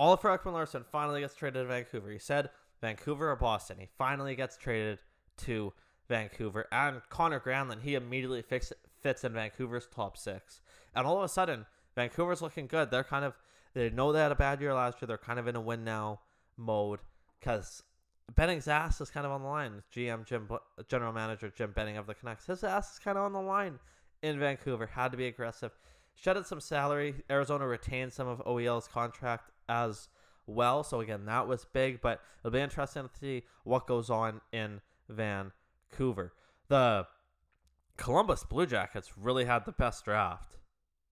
Oliver 0.00 0.38
Ekman-Larsson 0.38 0.86
finally 0.90 1.20
gets 1.20 1.34
traded 1.34 1.62
to 1.62 1.68
Vancouver. 1.68 2.10
He 2.10 2.18
said 2.18 2.48
Vancouver 2.80 3.30
or 3.30 3.36
Boston. 3.36 3.76
He 3.78 3.86
finally 3.98 4.34
gets 4.34 4.56
traded 4.56 4.98
to 5.42 5.74
Vancouver. 6.08 6.66
And 6.72 7.02
Conor 7.10 7.38
Garland, 7.38 7.82
he 7.82 7.96
immediately 7.96 8.40
fix, 8.40 8.72
fits 9.02 9.24
in 9.24 9.34
Vancouver's 9.34 9.86
top 9.94 10.16
six. 10.16 10.62
And 10.94 11.06
all 11.06 11.18
of 11.18 11.24
a 11.24 11.28
sudden, 11.28 11.66
Vancouver's 11.94 12.40
looking 12.40 12.66
good. 12.66 12.90
They're 12.90 13.04
kind 13.04 13.26
of, 13.26 13.34
they 13.74 13.90
know 13.90 14.10
they 14.10 14.20
had 14.20 14.32
a 14.32 14.36
bad 14.36 14.62
year 14.62 14.72
last 14.72 15.02
year. 15.02 15.06
They're 15.06 15.18
kind 15.18 15.38
of 15.38 15.46
in 15.46 15.54
a 15.54 15.60
win 15.60 15.84
now 15.84 16.20
mode 16.56 17.00
because 17.38 17.82
Benning's 18.34 18.68
ass 18.68 19.02
is 19.02 19.10
kind 19.10 19.26
of 19.26 19.32
on 19.32 19.42
the 19.42 19.48
line. 19.48 19.82
GM 19.94 20.24
Jim, 20.24 20.48
General 20.88 21.12
Manager 21.12 21.52
Jim 21.54 21.72
Benning 21.72 21.98
of 21.98 22.06
the 22.06 22.14
Canucks, 22.14 22.46
his 22.46 22.64
ass 22.64 22.94
is 22.94 22.98
kind 23.00 23.18
of 23.18 23.24
on 23.24 23.34
the 23.34 23.42
line 23.42 23.78
in 24.22 24.38
Vancouver. 24.38 24.86
Had 24.86 25.10
to 25.10 25.18
be 25.18 25.26
aggressive. 25.26 25.72
Shedded 26.14 26.46
some 26.46 26.60
salary. 26.60 27.16
Arizona 27.30 27.66
retained 27.66 28.14
some 28.14 28.28
of 28.28 28.42
OEL's 28.46 28.88
contract 28.88 29.50
as 29.70 30.08
well. 30.46 30.82
So 30.82 31.00
again, 31.00 31.24
that 31.26 31.46
was 31.46 31.64
big, 31.64 32.00
but 32.02 32.20
it'll 32.40 32.50
be 32.50 32.58
interesting 32.58 33.04
to 33.04 33.18
see 33.18 33.44
what 33.64 33.86
goes 33.86 34.10
on 34.10 34.40
in 34.52 34.80
Vancouver. 35.08 36.32
The 36.68 37.06
Columbus 37.96 38.44
Blue 38.44 38.66
Jackets 38.66 39.16
really 39.16 39.44
had 39.44 39.64
the 39.64 39.72
best 39.72 40.04
draft 40.04 40.56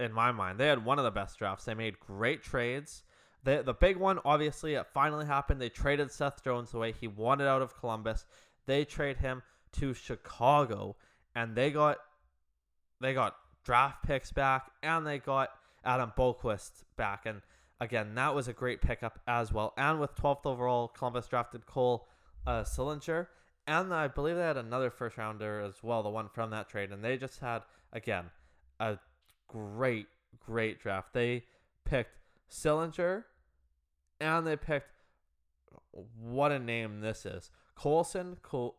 in 0.00 0.12
my 0.12 0.32
mind. 0.32 0.58
They 0.58 0.66
had 0.66 0.84
one 0.84 0.98
of 0.98 1.04
the 1.04 1.10
best 1.10 1.38
drafts. 1.38 1.64
They 1.64 1.74
made 1.74 2.00
great 2.00 2.42
trades. 2.42 3.02
The 3.44 3.62
the 3.62 3.74
big 3.74 3.96
one, 3.96 4.18
obviously, 4.24 4.74
it 4.74 4.86
finally 4.92 5.26
happened. 5.26 5.60
They 5.60 5.68
traded 5.68 6.10
Seth 6.10 6.42
Jones 6.42 6.74
away. 6.74 6.92
He 6.92 7.06
wanted 7.06 7.46
out 7.46 7.62
of 7.62 7.78
Columbus. 7.78 8.24
They 8.66 8.84
trade 8.84 9.18
him 9.18 9.42
to 9.72 9.94
Chicago, 9.94 10.96
and 11.34 11.54
they 11.54 11.70
got 11.70 11.98
they 13.00 13.14
got 13.14 13.36
draft 13.64 14.02
picks 14.04 14.32
back, 14.32 14.70
and 14.82 15.06
they 15.06 15.18
got 15.18 15.50
Adam 15.84 16.12
Boqvist 16.16 16.84
back. 16.96 17.26
And 17.26 17.42
again, 17.80 18.14
that 18.14 18.34
was 18.34 18.48
a 18.48 18.52
great 18.52 18.80
pickup 18.80 19.20
as 19.26 19.52
well. 19.52 19.74
And 19.76 20.00
with 20.00 20.14
12th 20.16 20.46
overall, 20.46 20.88
Columbus 20.88 21.28
drafted 21.28 21.66
Cole 21.66 22.08
uh, 22.46 22.62
Sillinger, 22.62 23.28
and 23.66 23.92
I 23.92 24.08
believe 24.08 24.36
they 24.36 24.42
had 24.42 24.56
another 24.56 24.90
first 24.90 25.18
rounder 25.18 25.60
as 25.60 25.82
well, 25.82 26.02
the 26.02 26.08
one 26.08 26.28
from 26.28 26.50
that 26.50 26.68
trade. 26.68 26.90
And 26.90 27.04
they 27.04 27.16
just 27.16 27.40
had 27.40 27.62
again 27.92 28.26
a 28.80 28.98
great, 29.46 30.06
great 30.38 30.80
draft. 30.80 31.12
They 31.12 31.44
picked 31.84 32.16
Sillinger, 32.50 33.24
and 34.20 34.46
they 34.46 34.56
picked 34.56 34.90
what 36.20 36.52
a 36.52 36.58
name 36.58 37.00
this 37.00 37.26
is, 37.26 37.50
Colson 37.74 38.36
Col- 38.42 38.76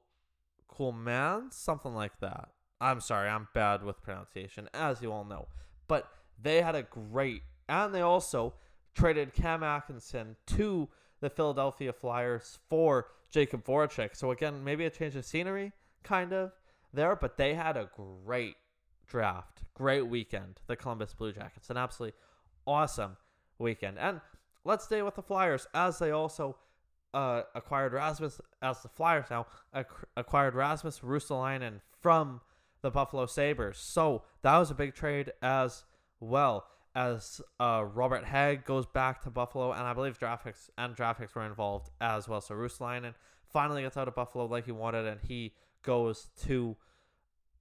Coleman, 0.67 1.51
something 1.51 1.93
like 1.93 2.19
that. 2.19 2.49
I'm 2.81 3.01
sorry, 3.01 3.29
I'm 3.29 3.47
bad 3.53 3.83
with 3.83 4.01
pronunciation, 4.01 4.69
as 4.73 5.01
you 5.01 5.11
all 5.11 5.25
know. 5.25 5.47
But 5.87 6.09
they 6.41 6.61
had 6.61 6.75
a 6.75 6.83
great, 6.83 7.41
and 7.67 7.93
they 7.93 8.01
also 8.01 8.53
traded 8.99 9.33
Cam 9.33 9.63
Atkinson 9.63 10.35
to 10.45 10.89
the 11.21 11.29
Philadelphia 11.29 11.93
Flyers 11.93 12.59
for 12.69 13.07
Jakub 13.33 13.63
Voracek. 13.63 14.13
So 14.13 14.31
again, 14.31 14.63
maybe 14.63 14.83
a 14.85 14.89
change 14.89 15.15
of 15.15 15.23
scenery, 15.23 15.71
kind 16.03 16.33
of 16.33 16.51
there, 16.93 17.15
but 17.15 17.37
they 17.37 17.53
had 17.53 17.77
a 17.77 17.89
great 17.95 18.55
draft, 19.07 19.63
great 19.73 20.07
weekend. 20.07 20.59
The 20.67 20.75
Columbus 20.75 21.13
Blue 21.13 21.31
Jackets, 21.31 21.69
an 21.69 21.77
absolutely 21.77 22.17
awesome 22.67 23.15
weekend. 23.57 23.97
And 23.97 24.19
let's 24.65 24.83
stay 24.83 25.01
with 25.01 25.15
the 25.15 25.23
Flyers 25.23 25.65
as 25.73 25.97
they 25.99 26.11
also 26.11 26.57
uh, 27.13 27.43
acquired 27.55 27.93
Rasmus 27.93 28.41
as 28.61 28.81
the 28.81 28.89
Flyers 28.89 29.27
now 29.31 29.47
ac- 29.73 29.87
acquired 30.17 30.55
Rasmus 30.55 30.99
Ristolainen 30.99 31.79
from 32.01 32.41
the 32.81 32.91
Buffalo 32.91 33.27
Sabres. 33.27 33.77
So 33.77 34.23
that 34.41 34.57
was 34.57 34.71
a 34.71 34.75
big 34.75 34.93
trade 34.93 35.31
as 35.41 35.85
well 36.19 36.65
as 36.95 37.41
uh, 37.59 37.83
Robert 37.93 38.25
Hagg 38.25 38.65
goes 38.65 38.85
back 38.85 39.21
to 39.23 39.29
Buffalo, 39.29 39.71
and 39.71 39.81
I 39.81 39.93
believe 39.93 40.17
draft 40.17 40.45
picks 40.45 40.69
and 40.77 40.95
draft 40.95 41.19
picks 41.19 41.35
were 41.35 41.45
involved 41.45 41.89
as 42.01 42.27
well. 42.27 42.41
So 42.41 42.55
Ristolainen 42.55 43.13
finally 43.45 43.81
gets 43.83 43.97
out 43.97 44.07
of 44.07 44.15
Buffalo 44.15 44.45
like 44.45 44.65
he 44.65 44.71
wanted, 44.71 45.05
and 45.05 45.19
he 45.21 45.53
goes 45.83 46.29
to 46.45 46.75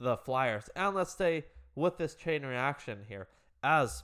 the 0.00 0.16
Flyers. 0.16 0.68
And 0.74 0.94
let's 0.94 1.12
stay 1.12 1.44
with 1.74 1.98
this 1.98 2.14
chain 2.14 2.44
reaction 2.44 3.00
here 3.08 3.28
as 3.62 4.02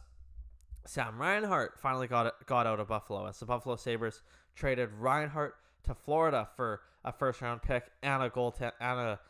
Sam 0.86 1.20
Reinhart 1.20 1.80
finally 1.80 2.06
got 2.06 2.46
got 2.46 2.66
out 2.66 2.80
of 2.80 2.88
Buffalo 2.88 3.26
as 3.26 3.38
the 3.38 3.46
Buffalo 3.46 3.76
Sabres 3.76 4.22
traded 4.54 4.90
Reinhart 4.98 5.54
to 5.84 5.94
Florida 5.94 6.48
for 6.56 6.80
a 7.04 7.12
first 7.12 7.40
round 7.40 7.62
pick 7.62 7.84
and 8.02 8.22
a 8.22 8.30
goaltend 8.30 8.72
and 8.80 8.98
a 8.98 9.20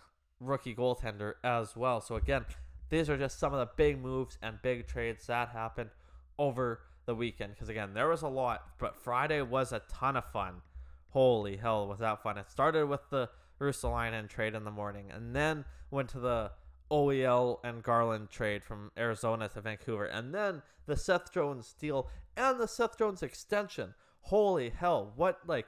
rookie 0.41 0.75
goaltender 0.75 1.35
as 1.43 1.77
well. 1.77 2.01
So 2.01 2.17
again, 2.17 2.45
these 2.91 3.09
are 3.11 3.17
just 3.17 3.39
some 3.39 3.53
of 3.53 3.59
the 3.59 3.73
big 3.77 4.01
moves 4.01 4.39
and 4.43 4.63
big 4.63 4.87
trades 4.87 5.27
that 5.27 5.49
happened 5.49 5.91
over 6.39 6.81
the 7.07 7.15
weekend. 7.15 7.55
Because 7.55 7.69
again, 7.69 7.95
there 7.95 8.09
was 8.09 8.23
a 8.23 8.29
lot, 8.29 8.63
but 8.79 8.97
Friday 8.97 9.43
was 9.43 9.73
a 9.73 9.83
ton 9.89 10.17
of 10.17 10.25
fun. 10.33 10.63
Holy 11.11 11.57
hell, 11.57 11.87
was 11.87 12.01
that 12.01 12.23
fun! 12.23 12.39
It 12.39 12.51
started 12.51 12.87
with 12.87 13.09
the 13.11 13.29
Ristolainen 13.61 14.29
trade 14.29 14.55
in 14.55 14.65
the 14.65 14.71
morning, 14.71 15.07
and 15.13 15.35
then 15.35 15.65
went 15.91 16.09
to 16.11 16.19
the 16.19 16.51
OEL 16.91 17.59
and 17.65 17.83
Garland 17.83 18.31
trade 18.31 18.65
from 18.65 18.91
Arizona 18.99 19.49
to 19.49 19.61
Vancouver, 19.61 20.07
and 20.07 20.35
then 20.35 20.63
the 20.87 20.97
Seth 20.97 21.33
Jones 21.33 21.75
deal 21.79 22.09
and 22.37 22.59
the 22.59 22.69
Seth 22.69 22.99
Jones 22.99 23.23
extension. 23.23 23.95
Holy 24.23 24.71
hell, 24.71 25.13
what 25.17 25.41
like 25.47 25.67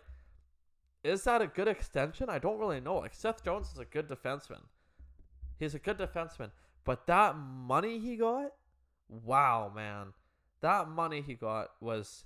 is 1.05 1.23
that 1.25 1.41
a 1.41 1.47
good 1.47 1.69
extension? 1.69 2.29
I 2.29 2.39
don't 2.39 2.59
really 2.59 2.81
know. 2.81 2.97
Like 2.97 3.15
Seth 3.15 3.45
Jones 3.45 3.71
is 3.73 3.79
a 3.79 3.85
good 3.85 4.09
defenseman. 4.09 4.63
He's 5.59 5.75
a 5.75 5.79
good 5.79 5.99
defenseman, 5.99 6.51
but 6.87 7.07
that 7.09 7.37
money 7.37 7.99
he 7.99 8.17
got, 8.17 8.53
wow, 9.09 9.71
man, 9.75 10.15
that 10.63 10.89
money 10.89 11.21
he 11.21 11.35
got 11.35 11.73
was 11.81 12.25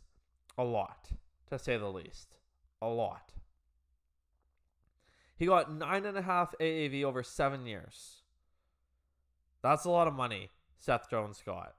a 0.56 0.62
lot, 0.62 1.08
to 1.48 1.58
say 1.58 1.76
the 1.76 1.88
least, 1.88 2.36
a 2.80 2.88
lot. 2.88 3.32
He 5.36 5.46
got 5.46 5.72
nine 5.72 6.04
and 6.04 6.18
a 6.18 6.22
half 6.22 6.54
AAV 6.60 7.02
over 7.02 7.22
seven 7.22 7.64
years. 7.64 8.22
That's 9.62 9.86
a 9.86 9.90
lot 9.90 10.06
of 10.06 10.12
money 10.12 10.50
Seth 10.78 11.08
Jones 11.08 11.42
got. 11.44 11.74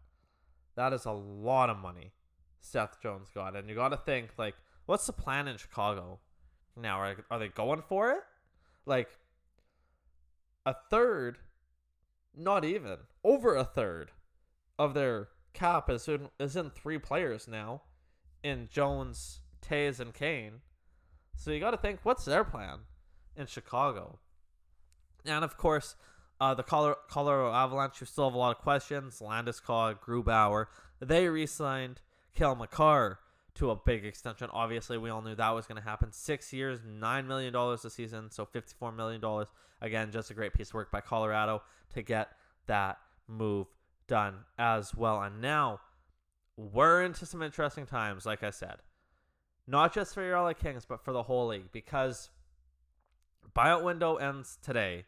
That 0.75 0.93
is 0.93 1.05
a 1.05 1.11
lot 1.11 1.69
of 1.69 1.77
money 1.77 2.13
Seth 2.59 2.99
Jones 3.01 3.29
got. 3.33 3.55
And 3.55 3.69
you 3.69 3.75
got 3.75 3.89
to 3.89 3.97
think, 3.97 4.29
like, 4.37 4.55
what's 4.87 5.05
the 5.05 5.13
plan 5.13 5.47
in 5.47 5.57
Chicago 5.57 6.19
now? 6.75 6.99
Are, 6.99 7.15
are 7.29 7.37
they 7.37 7.49
going 7.49 7.83
for 7.87 8.11
it? 8.11 8.23
Like, 8.87 9.09
a 10.65 10.75
third, 10.89 11.37
not 12.35 12.65
even, 12.65 12.97
over 13.23 13.55
a 13.55 13.63
third 13.63 14.11
of 14.79 14.93
their 14.93 15.29
cap 15.53 15.89
is 15.89 16.07
in, 16.07 16.29
is 16.39 16.55
in 16.55 16.69
three 16.69 16.97
players 16.97 17.47
now 17.47 17.81
in 18.43 18.69
Jones, 18.71 19.41
Toews, 19.61 19.99
and 19.99 20.13
Kane. 20.13 20.61
So 21.35 21.51
you 21.51 21.59
got 21.59 21.71
to 21.71 21.77
think, 21.77 21.99
what's 22.03 22.25
their 22.25 22.43
plan 22.43 22.79
in 23.35 23.47
Chicago? 23.47 24.19
And 25.25 25.43
of 25.43 25.57
course, 25.57 25.95
uh, 26.39 26.53
the 26.55 26.63
Colorado, 26.63 27.51
Avalanche, 27.51 28.01
you 28.01 28.07
still 28.07 28.25
have 28.25 28.33
a 28.33 28.37
lot 28.37 28.55
of 28.55 28.63
questions. 28.63 29.19
Landeskog, 29.19 29.99
Grubauer, 29.99 30.65
they 30.99 31.27
re-signed 31.27 32.01
Cale 32.35 32.55
Makar 32.55 33.19
to 33.55 33.71
a 33.71 33.75
big 33.75 34.05
extension. 34.05 34.49
Obviously, 34.51 34.97
we 34.97 35.09
all 35.09 35.21
knew 35.21 35.35
that 35.35 35.49
was 35.49 35.65
going 35.65 35.81
to 35.81 35.87
happen. 35.87 36.11
Six 36.11 36.53
years, 36.53 36.79
$9 36.81 37.27
million 37.27 37.55
a 37.55 37.77
season, 37.89 38.31
so 38.31 38.45
$54 38.45 38.95
million. 38.95 39.45
Again, 39.81 40.11
just 40.11 40.31
a 40.31 40.33
great 40.33 40.53
piece 40.53 40.69
of 40.69 40.75
work 40.75 40.91
by 40.91 41.01
Colorado 41.01 41.61
to 41.93 42.01
get 42.01 42.29
that 42.67 42.97
move 43.27 43.67
done 44.07 44.35
as 44.57 44.95
well. 44.95 45.21
And 45.21 45.41
now 45.41 45.79
we're 46.55 47.03
into 47.03 47.25
some 47.25 47.41
interesting 47.41 47.85
times, 47.85 48.25
like 48.25 48.43
I 48.43 48.51
said. 48.51 48.77
Not 49.67 49.93
just 49.93 50.13
for 50.13 50.23
your 50.23 50.39
LA 50.39 50.53
Kings, 50.53 50.85
but 50.85 51.03
for 51.03 51.11
the 51.11 51.23
whole 51.23 51.47
league 51.47 51.71
because 51.71 52.29
buyout 53.55 53.83
window 53.83 54.15
ends 54.15 54.57
today 54.61 55.05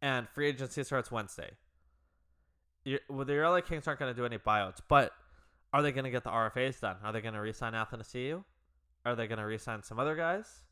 and 0.00 0.28
free 0.28 0.48
agency 0.48 0.84
starts 0.84 1.10
Wednesday. 1.10 1.50
well, 3.08 3.24
the 3.24 3.34
LA 3.34 3.60
Kings 3.60 3.88
aren't 3.88 3.98
going 3.98 4.14
to 4.14 4.16
do 4.16 4.26
any 4.26 4.38
buyouts, 4.38 4.78
but 4.88 5.12
are 5.74 5.82
they 5.82 5.90
going 5.90 6.04
to 6.04 6.10
get 6.10 6.22
the 6.22 6.30
RFAs 6.30 6.78
done? 6.80 6.94
Are 7.02 7.12
they 7.12 7.20
going 7.20 7.34
to 7.34 7.40
re-sign 7.40 7.72
Athanasiou? 7.72 8.44
Are 9.04 9.16
they 9.16 9.26
going 9.26 9.40
to 9.40 9.44
re-sign 9.44 9.82
some 9.82 9.98
other 9.98 10.14
guys? 10.14 10.62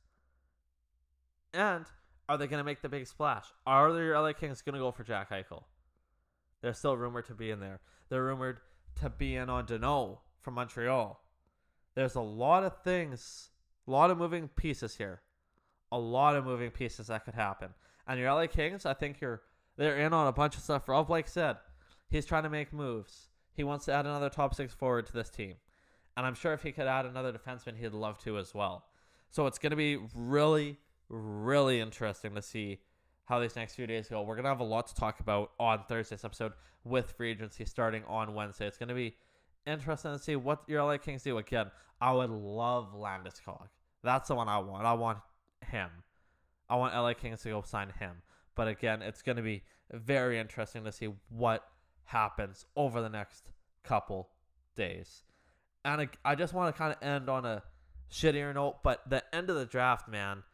And 1.53 1.87
are 2.29 2.39
they 2.39 2.47
going 2.47 2.59
to 2.59 2.65
make 2.65 2.83
the 2.83 2.89
big 2.89 3.09
splash? 3.09 3.47
Are 3.67 3.93
the 3.93 4.17
LA 4.17 4.33
Kings 4.33 4.63
going 4.63 4.75
to 4.75 4.79
go 4.79 4.93
for 4.93 5.03
Jack 5.03 5.31
Eichel? 5.31 5.65
They're 6.61 6.73
still 6.73 6.97
rumored 6.97 7.27
to 7.27 7.35
be 7.35 7.51
in 7.51 7.59
there. 7.59 7.81
They're 8.11 8.23
rumored 8.23 8.61
to 9.01 9.11
be 9.11 9.35
in 9.35 9.51
on 9.51 9.67
Danault 9.67 10.19
from 10.41 10.55
Montreal. 10.55 11.21
There's 11.97 12.15
a 12.15 12.21
lot 12.21 12.63
of 12.63 12.81
things, 12.85 13.51
a 13.89 13.91
lot 13.91 14.13
of 14.13 14.19
moving 14.19 14.47
pieces 14.47 14.95
here. 14.95 15.21
A 15.91 15.99
lot 15.99 16.37
of 16.37 16.45
moving 16.45 16.71
pieces 16.71 17.09
that 17.09 17.25
could 17.25 17.35
happen. 17.35 17.71
And 18.07 18.21
your 18.21 18.33
LA 18.33 18.47
Kings, 18.47 18.87
I 18.87 18.95
think 18.95 19.21
you're 19.21 19.43
they're 19.77 19.99
in 19.99 20.13
on 20.13 20.29
a 20.29 20.33
bunch 20.33 20.55
of 20.55 20.63
stuff. 20.63 20.89
Rob 20.89 21.09
Blake 21.09 21.27
said 21.27 21.57
he's 22.09 22.25
trying 22.25 22.45
to 22.45 22.51
make 22.51 22.73
moves. 22.73 23.32
He 23.55 23.65
wants 23.65 23.85
to 23.87 23.93
add 23.93 24.07
another 24.07 24.31
top 24.31 24.55
six 24.55 24.73
forward 24.73 25.07
to 25.07 25.13
this 25.13 25.31
team. 25.31 25.55
And 26.17 26.27
I'm 26.27 26.35
sure 26.35 26.53
if 26.53 26.63
he 26.63 26.73
could 26.73 26.87
add 26.87 27.07
another 27.07 27.33
defenseman, 27.33 27.77
he'd 27.77 27.93
love 27.93 28.19
to 28.25 28.39
as 28.39 28.55
well. 28.55 28.85
So 29.31 29.47
it's 29.47 29.59
going 29.59 29.71
to 29.71 29.77
be 29.77 29.99
really, 30.15 30.79
really 31.09 31.81
interesting 31.81 32.35
to 32.35 32.43
see 32.43 32.81
how 33.25 33.41
these 33.41 33.57
next 33.57 33.75
few 33.75 33.87
days 33.87 34.09
go. 34.09 34.23
We're 34.23 34.35
going 34.35 34.45
to 34.45 34.51
have 34.51 34.61
a 34.61 34.65
lot 34.65 34.89
to 34.89 34.95
talk 34.95 35.21
about 35.21 35.53
on 35.59 35.85
Thursday's 35.89 36.25
episode 36.25 36.53
with 36.85 37.13
free 37.13 37.31
agency 37.31 37.65
starting 37.65 38.03
on 38.07 38.35
Wednesday. 38.35 38.67
It's 38.67 38.77
going 38.77 38.89
to 38.91 38.95
be 38.95 39.17
interesting 39.67 40.13
to 40.13 40.19
see 40.19 40.37
what 40.37 40.63
your 40.67 40.83
LA 40.83 40.99
Kings 40.99 41.23
do. 41.23 41.39
Again, 41.39 41.71
I 42.01 42.13
would 42.13 42.31
love 42.31 42.95
Landeskog. 42.95 43.69
That's 44.03 44.29
the 44.29 44.35
one 44.35 44.49
I 44.49 44.59
want. 44.59 44.85
I 44.85 44.93
want 44.95 45.19
him. 45.67 45.89
I 46.69 46.77
want 46.77 46.95
LA 46.95 47.15
Kings 47.15 47.43
to 47.43 47.51
go 47.51 47.63
sign 47.63 47.91
him. 47.99 48.17
But 48.55 48.69
again, 48.69 49.03
it's 49.03 49.23
going 49.23 49.37
to 49.37 49.43
be 49.43 49.63
very 49.93 50.39
interesting 50.39 50.85
to 50.85 50.93
see 50.93 51.09
what 51.29 51.65
happens 52.05 52.67
over 52.77 53.01
the 53.01 53.09
next 53.09 53.53
couple 53.85 54.29
days. 54.77 55.23
And 55.85 56.09
I 56.25 56.35
just 56.35 56.55
want 56.55 56.75
to 56.75 56.79
kind 56.79 56.93
of 56.93 57.03
end 57.03 57.29
on 57.29 57.45
a 57.45 57.63
shittier 58.11 58.55
note, 58.55 58.83
but 58.83 59.03
the 59.09 59.23
end 59.35 59.51
of 59.51 59.57
the 59.57 59.67
draft, 59.67 60.09
man, 60.09 60.45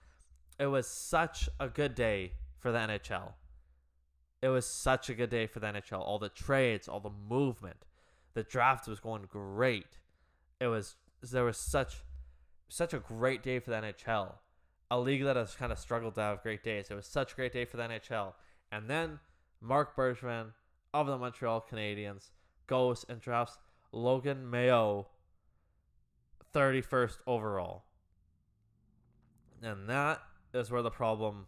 it 0.59 0.67
was 0.67 0.87
such 0.87 1.49
a 1.61 1.69
good 1.69 1.95
day 1.95 2.33
for 2.59 2.73
the 2.73 2.79
NHL. 2.79 3.35
It 4.41 4.49
was 4.49 4.67
such 4.67 5.11
a 5.11 5.15
good 5.15 5.31
day 5.31 5.47
for 5.47 5.61
the 5.61 5.67
NHL. 5.67 6.01
All 6.01 6.19
the 6.19 6.29
trades, 6.29 6.89
all 6.89 7.01
the 7.01 7.11
movement. 7.11 7.85
The 8.35 8.43
draft 8.43 8.87
was 8.87 9.01
going 9.01 9.25
great. 9.29 9.99
It 10.61 10.69
was 10.69 10.95
there 11.23 11.45
was 11.45 11.57
such 11.57 11.97
such 12.69 12.95
a 12.95 12.99
great 12.99 13.43
day 13.43 13.59
for 13.59 13.71
the 13.71 13.77
NHL, 13.77 14.35
a 14.91 14.99
league 14.99 15.25
that 15.25 15.37
has 15.37 15.55
kind 15.55 15.73
of 15.73 15.79
struggled 15.79 16.15
to 16.15 16.21
have 16.21 16.43
great 16.43 16.63
days. 16.63 16.89
It 16.91 16.95
was 16.95 17.07
such 17.07 17.33
a 17.33 17.35
great 17.35 17.53
day 17.53 17.65
for 17.65 17.77
the 17.77 17.85
NHL, 17.85 18.35
and 18.71 18.89
then 18.89 19.19
Marc 19.61 19.97
Bergevin 19.97 20.53
of 20.95 21.07
the 21.07 21.19
Montreal 21.19 21.65
Canadiens 21.71 22.31
goes 22.67 23.05
and 23.09 23.21
drafts 23.21 23.59
Logan 23.93 24.49
Mailloux 24.51 25.07
31st 26.55 27.19
overall. 27.27 27.85
And 29.63 29.89
that 29.89 30.21
is 30.55 30.71
where 30.71 30.83
the 30.83 30.91
problem 30.91 31.47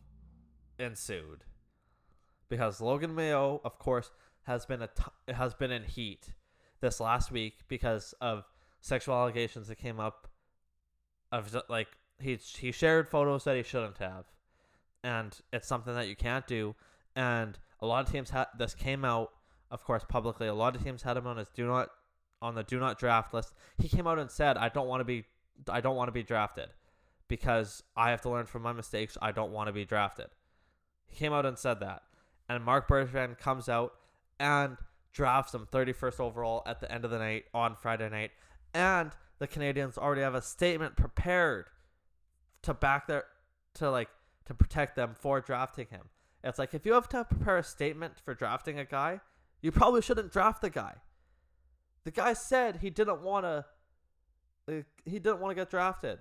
ensued. 0.78 1.44
Because 2.48 2.80
Logan 2.80 3.14
Mailloux, 3.14 3.60
of 3.64 3.78
course, 3.78 4.10
has 4.44 4.66
been 4.66 4.82
a 4.82 4.88
t- 4.88 5.32
has 5.32 5.54
been 5.54 5.70
in 5.70 5.84
heat 5.84 6.32
this 6.80 6.98
last 6.98 7.30
week 7.30 7.60
because 7.68 8.14
of 8.20 8.44
sexual 8.80 9.14
allegations 9.14 9.68
that 9.68 9.76
came 9.76 10.00
up 10.00 10.28
of 11.30 11.56
like 11.68 11.88
he 12.18 12.36
he 12.36 12.72
shared 12.72 13.08
photos 13.08 13.44
that 13.44 13.56
he 13.56 13.62
shouldn't 13.62 13.98
have. 13.98 14.24
And 15.04 15.38
it's 15.52 15.68
something 15.68 15.94
that 15.94 16.08
you 16.08 16.16
can't 16.16 16.46
do 16.46 16.74
and 17.14 17.58
a 17.82 17.86
lot 17.86 18.04
of 18.04 18.12
teams 18.12 18.30
had 18.30 18.46
this 18.58 18.74
came 18.74 19.04
out 19.04 19.30
of 19.70 19.84
course 19.84 20.04
publicly. 20.08 20.48
A 20.48 20.54
lot 20.54 20.74
of 20.74 20.82
teams 20.82 21.02
had 21.02 21.16
him 21.16 21.26
on 21.26 21.36
his 21.36 21.48
do 21.48 21.66
not 21.66 21.90
on 22.42 22.54
the 22.54 22.62
do 22.62 22.78
not 22.78 22.98
draft 22.98 23.32
list. 23.34 23.54
He 23.78 23.88
came 23.88 24.06
out 24.06 24.18
and 24.18 24.30
said, 24.30 24.56
"I 24.56 24.68
don't 24.68 24.88
want 24.88 25.00
to 25.00 25.04
be 25.04 25.26
I 25.68 25.80
don't 25.80 25.96
want 25.96 26.08
to 26.08 26.12
be 26.12 26.22
drafted 26.22 26.70
because 27.28 27.82
I 27.96 28.10
have 28.10 28.22
to 28.22 28.30
learn 28.30 28.46
from 28.46 28.62
my 28.62 28.72
mistakes. 28.72 29.16
I 29.20 29.32
don't 29.32 29.52
want 29.52 29.68
to 29.68 29.72
be 29.72 29.84
drafted." 29.84 30.28
He 31.06 31.16
came 31.16 31.32
out 31.32 31.46
and 31.46 31.58
said 31.58 31.80
that. 31.80 32.02
And 32.48 32.64
Marc 32.64 32.88
Bergevin 32.88 33.38
comes 33.38 33.68
out 33.68 33.92
and 34.38 34.76
drafts 35.12 35.54
him 35.54 35.66
31st 35.70 36.20
overall 36.20 36.62
at 36.66 36.80
the 36.80 36.90
end 36.90 37.04
of 37.04 37.10
the 37.10 37.18
night 37.18 37.44
on 37.52 37.76
Friday 37.76 38.08
night. 38.08 38.32
And 38.74 39.12
the 39.38 39.48
Canadiens 39.48 39.98
already 39.98 40.22
have 40.22 40.34
a 40.34 40.42
statement 40.42 40.96
prepared 40.96 41.66
to 42.62 42.74
back 42.74 43.06
their 43.06 43.24
to 43.74 43.90
like 43.90 44.08
to 44.46 44.54
protect 44.54 44.96
them 44.96 45.14
for 45.14 45.40
drafting 45.40 45.86
him. 45.90 46.08
It's 46.42 46.58
like 46.58 46.74
if 46.74 46.86
you 46.86 46.94
have 46.94 47.08
to 47.10 47.24
prepare 47.24 47.58
a 47.58 47.62
statement 47.62 48.14
for 48.24 48.34
drafting 48.34 48.78
a 48.78 48.84
guy, 48.84 49.20
you 49.60 49.70
probably 49.70 50.02
shouldn't 50.02 50.32
draft 50.32 50.62
the 50.62 50.70
guy. 50.70 50.94
The 52.04 52.10
guy 52.10 52.32
said 52.32 52.78
he 52.80 52.90
didn't 52.90 53.22
want 53.22 53.44
to. 53.44 53.64
He 55.04 55.18
didn't 55.18 55.40
want 55.40 55.50
to 55.50 55.54
get 55.54 55.68
drafted, 55.68 56.20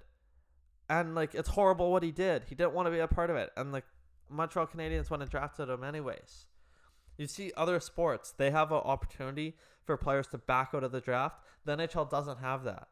and 0.90 1.14
like 1.14 1.36
it's 1.36 1.50
horrible 1.50 1.92
what 1.92 2.04
he 2.04 2.12
did. 2.12 2.46
He 2.50 2.56
didn't 2.56 2.74
want 2.74 2.88
to 2.88 2.92
be 2.92 3.00
a 3.00 3.08
part 3.08 3.30
of 3.30 3.36
it, 3.36 3.52
and 3.56 3.72
like 3.72 3.86
Montreal 4.30 4.68
Canadiens 4.68 5.10
went 5.10 5.22
and 5.22 5.32
drafted 5.32 5.70
him 5.70 5.84
anyways. 5.84 6.48
You 7.18 7.28
see 7.28 7.52
other 7.56 7.80
sports, 7.80 8.34
they 8.38 8.50
have 8.52 8.72
an 8.72 8.78
opportunity 8.78 9.56
for 9.86 9.98
players 9.98 10.28
to 10.28 10.38
back 10.38 10.72
out 10.74 10.84
of 10.84 10.92
the 10.92 11.02
draft. 11.02 11.42
The 11.66 11.76
NHL 11.76 12.10
doesn't 12.10 12.40
have 12.40 12.64
that. 12.64 12.88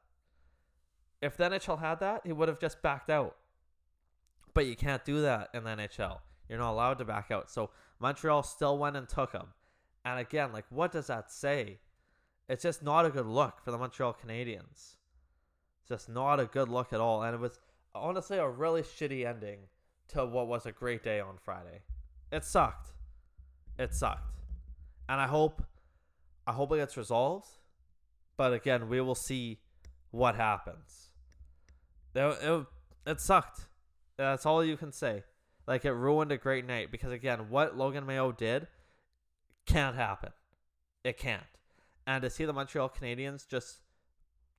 If 1.21 1.37
the 1.37 1.45
NHL 1.45 1.79
had 1.79 1.99
that, 2.01 2.21
he 2.25 2.33
would 2.33 2.49
have 2.49 2.59
just 2.59 2.81
backed 2.81 3.09
out. 3.09 3.37
But 4.53 4.65
you 4.65 4.75
can't 4.75 5.05
do 5.05 5.21
that 5.21 5.49
in 5.53 5.63
the 5.63 5.69
NHL. 5.71 6.19
You're 6.49 6.59
not 6.59 6.71
allowed 6.71 6.97
to 6.99 7.05
back 7.05 7.31
out. 7.31 7.49
So 7.49 7.69
Montreal 7.99 8.43
still 8.43 8.77
went 8.77 8.97
and 8.97 9.07
took 9.07 9.33
him. 9.33 9.47
And 10.05 10.19
again, 10.19 10.53
like, 10.53 10.65
what 10.69 10.91
does 10.91 11.07
that 11.07 11.31
say? 11.31 11.79
It's 12.47 12.63
just 12.63 12.81
not 12.81 13.05
a 13.05 13.09
good 13.09 13.25
look 13.25 13.61
for 13.63 13.71
the 13.71 13.77
Montreal 13.77 14.15
Canadiens. 14.23 14.95
It's 15.81 15.89
just 15.89 16.09
not 16.09 16.39
a 16.39 16.45
good 16.45 16.69
look 16.69 16.93
at 16.93 16.99
all. 16.99 17.23
And 17.23 17.35
it 17.35 17.39
was 17.39 17.59
honestly 17.93 18.37
a 18.37 18.47
really 18.47 18.83
shitty 18.83 19.25
ending 19.25 19.59
to 20.09 20.25
what 20.25 20.47
was 20.47 20.65
a 20.65 20.71
great 20.71 21.03
day 21.03 21.19
on 21.19 21.37
Friday. 21.43 21.81
It 22.31 22.43
sucked. 22.43 22.91
It 23.77 23.93
sucked. 23.93 24.41
And 25.09 25.19
I 25.19 25.27
hope 25.27 25.61
I 26.45 26.53
hope 26.53 26.71
it 26.71 26.77
gets 26.77 26.95
resolved. 26.95 27.49
But 28.37 28.53
again, 28.53 28.87
we 28.87 29.01
will 29.01 29.15
see 29.15 29.59
what 30.11 30.35
happens. 30.35 31.09
It, 32.15 32.37
it, 32.41 32.65
it 33.05 33.19
sucked. 33.19 33.61
That's 34.17 34.45
all 34.45 34.63
you 34.63 34.77
can 34.77 34.91
say. 34.91 35.23
Like 35.67 35.83
it 35.83 35.91
ruined 35.91 36.31
a 36.31 36.37
great 36.37 36.65
night 36.65 36.91
because 36.91 37.11
again, 37.11 37.49
what 37.49 37.77
Logan 37.77 38.05
Mailloux 38.05 38.37
did 38.37 38.67
can't 39.65 39.95
happen. 39.95 40.31
It 41.03 41.17
can't. 41.17 41.43
And 42.05 42.21
to 42.21 42.29
see 42.29 42.45
the 42.45 42.53
Montreal 42.53 42.89
Canadiens 42.89 43.47
just 43.47 43.79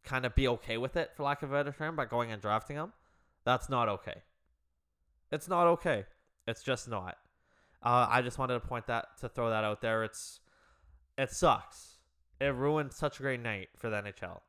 kind 0.04 0.26
of 0.26 0.34
be 0.34 0.46
okay 0.48 0.76
with 0.76 0.96
it, 0.96 1.12
for 1.16 1.22
lack 1.22 1.42
of 1.42 1.50
a 1.50 1.54
better 1.54 1.72
term, 1.72 1.96
by 1.96 2.04
going 2.04 2.30
and 2.30 2.42
drafting 2.42 2.76
him, 2.76 2.92
that's 3.44 3.70
not 3.70 3.88
okay. 3.88 4.22
It's 5.32 5.48
not 5.48 5.66
okay. 5.66 6.04
It's 6.46 6.62
just 6.62 6.88
not. 6.88 7.16
Uh, 7.82 8.06
I 8.10 8.22
just 8.22 8.38
wanted 8.38 8.54
to 8.54 8.66
point 8.66 8.86
that 8.86 9.18
to 9.20 9.28
throw 9.28 9.50
that 9.50 9.64
out 9.64 9.80
there. 9.80 10.04
It's 10.04 10.40
it 11.16 11.30
sucks. 11.30 11.98
It 12.40 12.54
ruined 12.54 12.92
such 12.92 13.18
a 13.18 13.22
great 13.22 13.40
night 13.40 13.68
for 13.76 13.90
the 13.90 13.96
NHL. 13.96 14.40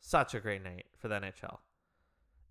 Such 0.00 0.34
a 0.34 0.40
great 0.40 0.62
night 0.62 0.86
for 0.98 1.08
the 1.08 1.16
NHL. 1.16 1.58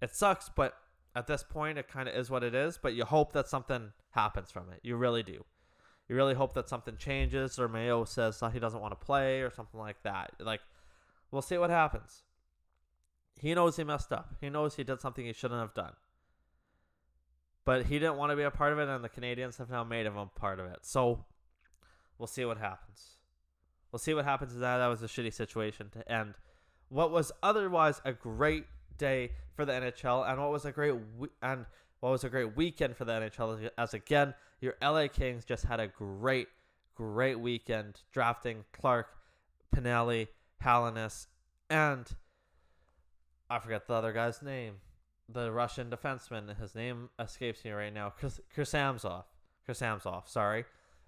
It 0.01 0.15
sucks, 0.15 0.49
but 0.49 0.75
at 1.15 1.27
this 1.27 1.43
point, 1.43 1.77
it 1.77 1.87
kind 1.87 2.07
of 2.07 2.15
is 2.15 2.29
what 2.29 2.43
it 2.43 2.55
is. 2.55 2.79
But 2.81 2.93
you 2.93 3.05
hope 3.05 3.33
that 3.33 3.47
something 3.47 3.91
happens 4.11 4.51
from 4.51 4.69
it. 4.71 4.79
You 4.83 4.95
really 4.95 5.23
do. 5.23 5.43
You 6.07 6.15
really 6.15 6.33
hope 6.33 6.53
that 6.53 6.67
something 6.67 6.97
changes, 6.97 7.57
or 7.57 7.69
Mailloux 7.69 8.07
says 8.07 8.41
he 8.53 8.59
doesn't 8.59 8.81
want 8.81 8.99
to 8.99 9.05
play, 9.05 9.41
or 9.41 9.49
something 9.49 9.79
like 9.79 10.01
that. 10.03 10.31
Like, 10.39 10.61
we'll 11.31 11.41
see 11.41 11.57
what 11.57 11.69
happens. 11.69 12.23
He 13.39 13.53
knows 13.53 13.77
he 13.77 13.83
messed 13.83 14.11
up. 14.11 14.35
He 14.41 14.49
knows 14.49 14.75
he 14.75 14.83
did 14.83 14.99
something 14.99 15.25
he 15.25 15.33
shouldn't 15.33 15.61
have 15.61 15.73
done. 15.73 15.93
But 17.63 17.85
he 17.85 17.99
didn't 17.99 18.17
want 18.17 18.31
to 18.31 18.35
be 18.35 18.43
a 18.43 18.51
part 18.51 18.73
of 18.73 18.79
it, 18.79 18.89
and 18.89 19.03
the 19.03 19.09
Canadiens 19.09 19.57
have 19.57 19.69
now 19.69 19.83
made 19.83 20.05
him 20.05 20.17
a 20.17 20.25
part 20.25 20.59
of 20.59 20.65
it. 20.65 20.79
So 20.81 21.25
we'll 22.17 22.27
see 22.27 22.43
what 22.43 22.57
happens. 22.57 23.17
We'll 23.91 23.99
see 23.99 24.13
what 24.13 24.25
happens 24.25 24.53
to 24.53 24.59
that. 24.59 24.77
That 24.77 24.87
was 24.87 25.03
a 25.03 25.07
shitty 25.07 25.33
situation 25.33 25.89
to 25.91 26.11
end 26.11 26.33
what 26.91 27.09
was 27.09 27.31
otherwise 27.41 28.01
a 28.03 28.11
great 28.11 28.65
day 29.01 29.31
for 29.55 29.65
the 29.65 29.73
NHL, 29.73 30.23
and 30.23 30.39
what 30.39 30.51
was 30.51 30.63
a 30.65 30.71
great 30.71 30.93
we- 31.17 31.29
and 31.41 31.65
what 31.99 32.11
was 32.11 32.23
a 32.23 32.29
great 32.29 32.55
weekend 32.55 32.95
for 32.95 33.05
the 33.05 33.13
NHL. 33.13 33.69
As 33.77 33.93
again, 33.93 34.33
your 34.61 34.77
LA 34.81 35.07
Kings 35.07 35.43
just 35.43 35.65
had 35.65 35.79
a 35.79 35.87
great, 35.87 36.47
great 36.95 37.39
weekend 37.39 38.01
drafting 38.11 38.63
Clarke, 38.71 39.17
Pinelli, 39.75 40.27
Helenius, 40.63 41.27
and 41.69 42.15
I 43.49 43.59
forget 43.59 43.87
the 43.87 43.93
other 43.93 44.13
guy's 44.13 44.41
name 44.41 44.79
the 45.33 45.51
Russian 45.51 45.89
defenseman. 45.89 46.57
His 46.57 46.75
name 46.75 47.09
escapes 47.19 47.63
me 47.63 47.71
right 47.71 47.93
now. 47.93 48.09
Chris 48.09 48.41
Samsov, 48.55 50.27
sorry. 50.27 50.65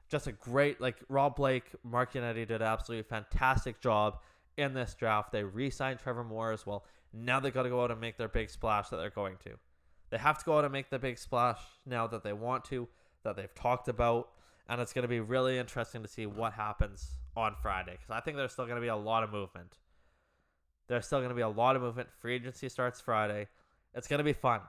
Just 0.09 0.27
a 0.27 0.31
great, 0.31 0.79
like, 0.79 0.97
Rob 1.09 1.35
Blake, 1.35 1.65
Mark 1.83 2.13
Yannetti 2.13 2.47
did 2.47 2.61
an 2.61 2.63
absolutely 2.63 3.03
fantastic 3.03 3.81
job 3.81 4.21
in 4.57 4.73
this 4.73 4.93
draft. 4.93 5.31
They 5.31 5.43
re 5.43 5.69
signed 5.69 5.99
Trevor 5.99 6.23
Moore 6.23 6.51
as 6.51 6.65
well. 6.65 6.85
Now 7.13 7.39
they 7.39 7.51
got 7.51 7.63
to 7.63 7.69
go 7.69 7.83
out 7.83 7.91
and 7.91 8.01
make 8.01 8.17
their 8.17 8.27
big 8.27 8.49
splash 8.49 8.89
that 8.89 8.97
they're 8.97 9.09
going 9.09 9.37
to. 9.43 9.51
They 10.09 10.17
have 10.17 10.37
to 10.39 10.45
go 10.45 10.57
out 10.57 10.63
and 10.63 10.73
make 10.73 10.89
the 10.89 10.99
big 10.99 11.17
splash 11.17 11.59
now 11.85 12.07
that 12.07 12.23
they 12.23 12.33
want 12.33 12.65
to, 12.65 12.87
that 13.23 13.35
they've 13.35 13.53
talked 13.53 13.87
about. 13.87 14.29
And 14.67 14.79
it's 14.81 14.93
going 14.93 15.03
to 15.03 15.09
be 15.09 15.19
really 15.19 15.57
interesting 15.57 16.01
to 16.01 16.07
see 16.07 16.25
what 16.25 16.53
happens 16.53 17.11
on 17.35 17.55
Friday 17.61 17.93
because 17.93 18.09
I 18.09 18.19
think 18.19 18.37
there's 18.37 18.53
still 18.53 18.65
going 18.65 18.75
to 18.77 18.81
be 18.81 18.87
a 18.87 18.95
lot 18.95 19.23
of 19.23 19.31
movement. 19.31 19.77
There's 20.87 21.05
still 21.05 21.19
going 21.19 21.29
to 21.29 21.35
be 21.35 21.41
a 21.41 21.49
lot 21.49 21.75
of 21.75 21.81
movement. 21.81 22.09
Free 22.19 22.35
agency 22.35 22.69
starts 22.69 23.01
Friday. 23.01 23.47
It's 23.93 24.07
going 24.07 24.19
to 24.19 24.23
be 24.23 24.33
fun. 24.33 24.61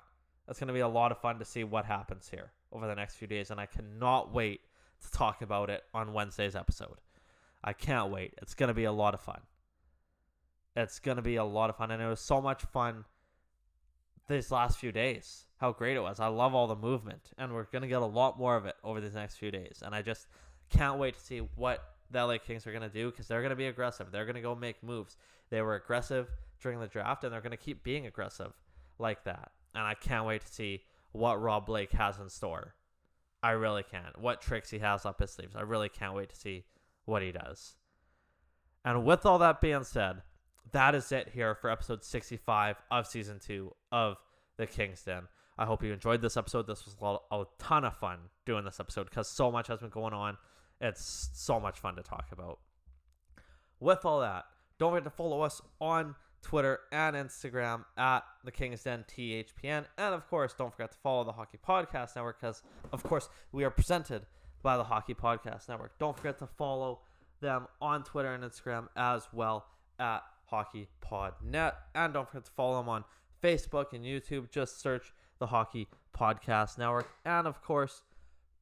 It's 0.49 0.59
going 0.59 0.69
to 0.69 0.75
be 0.75 0.81
a 0.81 0.89
lot 0.89 1.13
of 1.13 1.19
fun 1.19 1.39
to 1.39 1.45
see 1.45 1.65
what 1.65 1.85
happens 1.85 2.29
here 2.29 2.53
over 2.73 2.87
the 2.87 2.95
next 2.95 3.17
few 3.17 3.27
days. 3.27 3.51
And 3.51 3.61
I 3.61 3.67
cannot 3.67 4.33
wait 4.33 4.61
to 5.03 5.11
talk 5.11 5.43
about 5.43 5.71
it 5.71 5.85
on 5.93 6.13
Wednesday's 6.13 6.55
episode. 6.55 7.01
I 7.63 7.73
can't 7.73 8.11
wait. 8.11 8.35
It's 8.43 8.55
going 8.55 8.69
to 8.69 8.75
be 8.75 8.85
a 8.85 8.93
lot 8.93 9.15
of 9.15 9.21
fun. 9.21 9.41
It's 10.77 10.99
going 10.99 11.17
to 11.17 11.23
be 11.23 11.37
a 11.37 11.45
lot 11.45 11.71
of 11.71 11.77
fun. 11.77 11.91
And 11.91 12.03
it 12.03 12.07
was 12.07 12.21
so 12.21 12.41
much 12.41 12.63
fun 12.63 13.05
these 14.29 14.51
last 14.51 14.79
few 14.79 14.93
days. 14.93 15.47
How 15.59 15.73
great 15.73 15.97
it 15.97 16.01
was. 16.01 16.21
I 16.21 16.27
love 16.27 16.55
all 16.55 16.67
the 16.67 16.77
movement. 16.77 17.31
And 17.39 17.53
we're 17.53 17.65
going 17.65 17.83
to 17.83 17.89
get 17.89 18.03
a 18.03 18.07
lot 18.07 18.39
more 18.39 18.57
of 18.57 18.67
it 18.67 18.77
over 18.83 19.01
these 19.01 19.15
next 19.15 19.37
few 19.37 19.51
days. 19.51 19.83
And 19.85 19.95
I 19.95 20.03
just 20.03 20.27
can't 20.71 20.99
wait 20.99 21.15
to 21.15 21.21
see 21.21 21.39
what 21.57 21.85
the 22.11 22.25
LA 22.25 22.39
Kings 22.39 22.67
are 22.67 22.73
going 22.73 22.83
to 22.83 22.89
do 22.89 23.11
because 23.11 23.29
they're 23.29 23.41
going 23.41 23.51
to 23.51 23.57
be 23.57 23.67
aggressive. 23.67 24.11
They're 24.11 24.25
going 24.25 24.37
to 24.37 24.41
go 24.41 24.55
make 24.55 24.83
moves. 24.83 25.17
They 25.51 25.63
were 25.63 25.75
aggressive 25.75 26.29
during 26.61 26.81
the 26.81 26.87
draft 26.87 27.25
and 27.25 27.33
they're 27.33 27.41
going 27.41 27.51
to 27.53 27.57
keep 27.57 27.83
being 27.83 28.07
aggressive 28.07 28.53
like 28.99 29.25
that. 29.25 29.53
And 29.75 29.85
I 29.85 29.95
can't 29.95 30.27
wait 30.27 30.43
to 30.43 30.53
see 30.53 30.83
what 31.13 31.41
Rob 31.41 31.67
Blake 31.67 31.93
has 31.93 32.19
in 32.19 32.29
store. 32.29 32.75
I 33.43 33.51
really 33.51 33.83
can't. 33.83 34.19
What 34.19 34.41
tricks 34.41 34.71
he 34.71 34.79
has 34.79 35.05
up 35.05 35.21
his 35.21 35.31
sleeves. 35.31 35.55
I 35.55 35.63
really 35.63 35.89
can't 35.89 36.15
wait 36.15 36.31
to 36.31 36.37
see 36.37 36.65
what 37.05 37.23
he 37.23 37.31
does. 37.31 37.75
And 38.85 39.05
with 39.05 39.27
all 39.27 39.39
that 39.39 39.61
being 39.61 39.85
said, 39.85 40.23
that 40.73 40.95
is 40.95 41.13
it 41.13 41.31
here 41.33 41.55
for 41.55 41.71
episode 41.71 42.05
65 42.05 42.77
of 42.91 43.07
season 43.07 43.39
two 43.39 43.75
of 43.93 44.17
The 44.57 44.67
King's 44.67 45.03
Den. 45.03 45.29
I 45.57 45.67
hope 45.67 45.85
you 45.85 45.93
enjoyed 45.93 46.21
this 46.21 46.37
episode. 46.37 46.67
This 46.67 46.85
was 46.85 46.97
a 47.31 47.45
ton 47.59 47.85
of 47.85 47.97
fun 47.97 48.19
doing 48.45 48.65
this 48.65 48.81
episode 48.81 49.05
because 49.09 49.29
so 49.29 49.53
much 49.53 49.69
has 49.69 49.81
been 49.81 49.91
going 49.91 50.13
on. 50.13 50.37
It's 50.81 51.31
so 51.35 51.61
much 51.61 51.79
fun 51.79 51.95
to 51.97 52.03
talk 52.03 52.27
about. 52.33 52.59
With 53.79 54.05
all 54.05 54.21
that, 54.21 54.47
don't 54.79 54.91
forget 54.93 55.05
to 55.05 55.11
follow 55.11 55.43
us 55.43 55.63
on 55.81 56.17
Twitter 56.43 56.81
and 56.91 57.15
Instagram 57.15 57.85
at 57.97 58.25
the 58.45 58.51
King's 58.51 58.83
Den 58.83 59.05
THPN. 59.09 59.85
And 59.97 60.15
of 60.15 60.29
course, 60.29 60.55
don't 60.55 60.73
forget 60.73 60.91
to 60.93 60.99
follow 60.99 61.25
the 61.25 61.33
Hockey 61.33 61.59
Podcast 61.67 62.17
Network 62.17 62.41
because, 62.41 62.63
of 62.93 63.03
course, 63.05 63.29
we 63.53 63.65
are 63.65 63.71
presented 63.71 64.27
by 64.63 64.77
the 64.77 64.85
Hockey 64.85 65.15
Podcast 65.15 65.69
Network. 65.69 65.99
Don't 65.99 66.17
forget 66.17 66.39
to 66.41 66.47
follow 66.47 67.01
them 67.41 67.67
on 67.81 68.03
Twitter 68.03 68.35
and 68.35 68.43
Instagram 68.43 68.89
as 68.97 69.29
well 69.33 69.67
at 69.99 70.23
HockeyPodNet. 70.55 71.73
And 71.95 72.15
don't 72.15 72.29
forget 72.29 72.45
to 72.45 72.51
follow 72.53 72.79
them 72.79 72.89
on 72.89 73.05
Facebook 73.43 73.93
and 73.93 74.05
YouTube. 74.05 74.51
Just 74.51 74.81
search 74.81 75.13
the 75.39 75.47
Hockey 75.47 75.89
Podcast 76.17 76.79
Network. 76.79 77.09
And 77.25 77.47
of 77.47 77.63
course, 77.63 78.03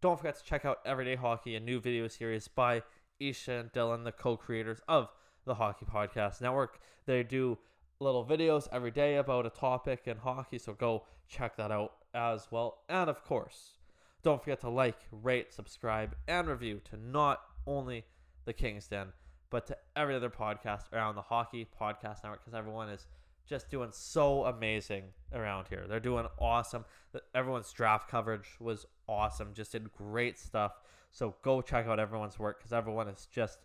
don't 0.01 0.19
forget 0.19 0.37
to 0.39 0.45
check 0.45 0.65
out 0.65 0.79
Everyday 0.85 1.17
Hockey, 1.17 1.55
a 1.55 1.61
new 1.61 1.81
video 1.81 2.09
series 2.09 2.49
by 2.49 2.83
Isha 3.21 3.53
and 3.53 3.73
Dylan, 3.73 4.05
the 4.05 4.13
co 4.13 4.37
creators 4.37 4.81
of 4.89 5.11
the 5.45 5.55
Hockey 5.55 5.87
Podcast 5.87 6.41
Network. 6.41 6.81
They 7.07 7.23
do 7.23 7.59
little 8.01 8.25
videos 8.25 8.69
every 8.73 8.91
day 8.91 9.17
about 9.17 9.47
a 9.47 9.51
topic 9.51 10.03
in 10.07 10.17
hockey, 10.17 10.59
so 10.59 10.73
go 10.73 11.05
check 11.29 11.57
that 11.57 11.71
out 11.71 11.93
as 12.15 12.49
well. 12.51 12.79
And 12.89 13.09
of 13.09 13.23
course, 13.25 13.75
don't 14.23 14.43
forget 14.43 14.61
to 14.61 14.71
like, 14.71 14.99
rate, 15.11 15.53
subscribe, 15.53 16.17
and 16.27 16.49
review 16.49 16.81
to 16.91 16.97
not 16.97 17.43
only 17.67 18.05
the 18.45 18.53
King's 18.53 18.89
Den, 18.89 19.09
but 19.53 19.67
to 19.67 19.77
every 19.95 20.17
other 20.17 20.31
podcast 20.31 20.93
around 20.93 21.15
the 21.15 21.23
Hockey 21.23 21.69
Podcast 21.79 22.25
Network 22.25 22.43
because 22.43 22.59
everyone 22.59 22.89
is 22.89 23.07
just 23.47 23.71
doing 23.71 23.91
so 23.93 24.47
amazing 24.47 25.05
around 25.35 25.67
here. 25.69 25.85
They're 25.87 26.01
doing 26.01 26.27
awesome. 26.39 26.87
Everyone's 27.35 27.71
draft 27.71 28.09
coverage 28.09 28.49
was 28.59 28.87
awesome, 29.07 29.53
just 29.53 29.73
did 29.73 29.93
great 29.93 30.39
stuff. 30.39 30.73
So 31.11 31.35
go 31.43 31.61
check 31.61 31.87
out 31.87 32.01
everyone's 32.01 32.39
work 32.39 32.59
because 32.59 32.73
everyone 32.73 33.09
is 33.09 33.29
just 33.31 33.59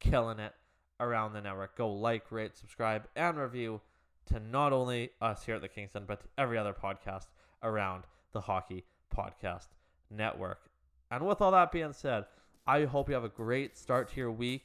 killing 0.00 0.38
it 0.38 0.54
around 0.98 1.34
the 1.34 1.42
network. 1.42 1.76
Go 1.76 1.92
like, 1.92 2.32
rate, 2.32 2.56
subscribe, 2.56 3.06
and 3.14 3.36
review 3.36 3.82
to 4.26 4.40
not 4.40 4.72
only 4.72 5.10
us 5.20 5.44
here 5.44 5.56
at 5.56 5.60
the 5.60 5.68
Kings 5.68 5.90
Den, 5.92 6.04
but 6.06 6.20
to 6.20 6.26
every 6.38 6.56
other 6.56 6.72
podcast 6.72 7.26
around 7.62 8.04
the 8.32 8.40
Hockey 8.40 8.84
Podcast 9.14 9.68
Network. 10.10 10.70
And 11.10 11.26
with 11.26 11.42
all 11.42 11.50
that 11.50 11.70
being 11.70 11.92
said, 11.92 12.24
I 12.66 12.84
hope 12.84 13.10
you 13.10 13.14
have 13.14 13.24
a 13.24 13.28
great 13.28 13.76
start 13.76 14.10
to 14.12 14.16
your 14.16 14.32
week. 14.32 14.64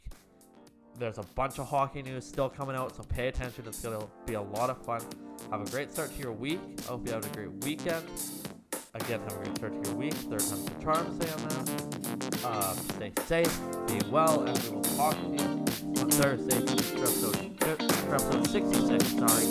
There's 0.99 1.17
a 1.17 1.23
bunch 1.33 1.57
of 1.59 1.69
hockey 1.69 2.01
news 2.01 2.25
still 2.25 2.49
coming 2.49 2.75
out, 2.75 2.93
so 2.93 3.03
pay 3.03 3.29
attention. 3.29 3.63
It's 3.65 3.79
going 3.79 3.97
to 3.97 4.05
be 4.25 4.33
a 4.33 4.41
lot 4.41 4.69
of 4.69 4.83
fun. 4.83 4.99
Have 5.49 5.65
a 5.65 5.71
great 5.71 5.89
start 5.91 6.13
to 6.13 6.21
your 6.21 6.33
week. 6.33 6.59
I 6.79 6.81
hope 6.89 7.07
you 7.07 7.13
have 7.13 7.25
a 7.25 7.29
great 7.29 7.53
weekend. 7.63 8.03
Again, 8.93 9.21
have 9.21 9.31
a 9.31 9.35
great 9.37 9.55
start 9.57 9.81
to 9.81 9.89
your 9.89 9.97
week. 9.97 10.13
Third 10.13 10.41
time's 10.41 10.65
the 10.65 10.83
charm 10.83 11.17
saying 11.21 11.47
that. 11.47 12.41
Uh, 12.43 12.73
stay 12.73 13.13
safe, 13.25 13.59
be 13.87 14.01
well, 14.09 14.43
and 14.43 14.57
we 14.59 14.71
will 14.71 14.81
talk 14.81 15.13
to 15.13 15.29
you 15.29 15.63
on 16.01 16.11
Thursday 16.11 16.59
for 16.65 16.99
episode, 16.99 17.49
episode 18.11 18.47
66. 18.47 19.07
Sorry. 19.07 19.45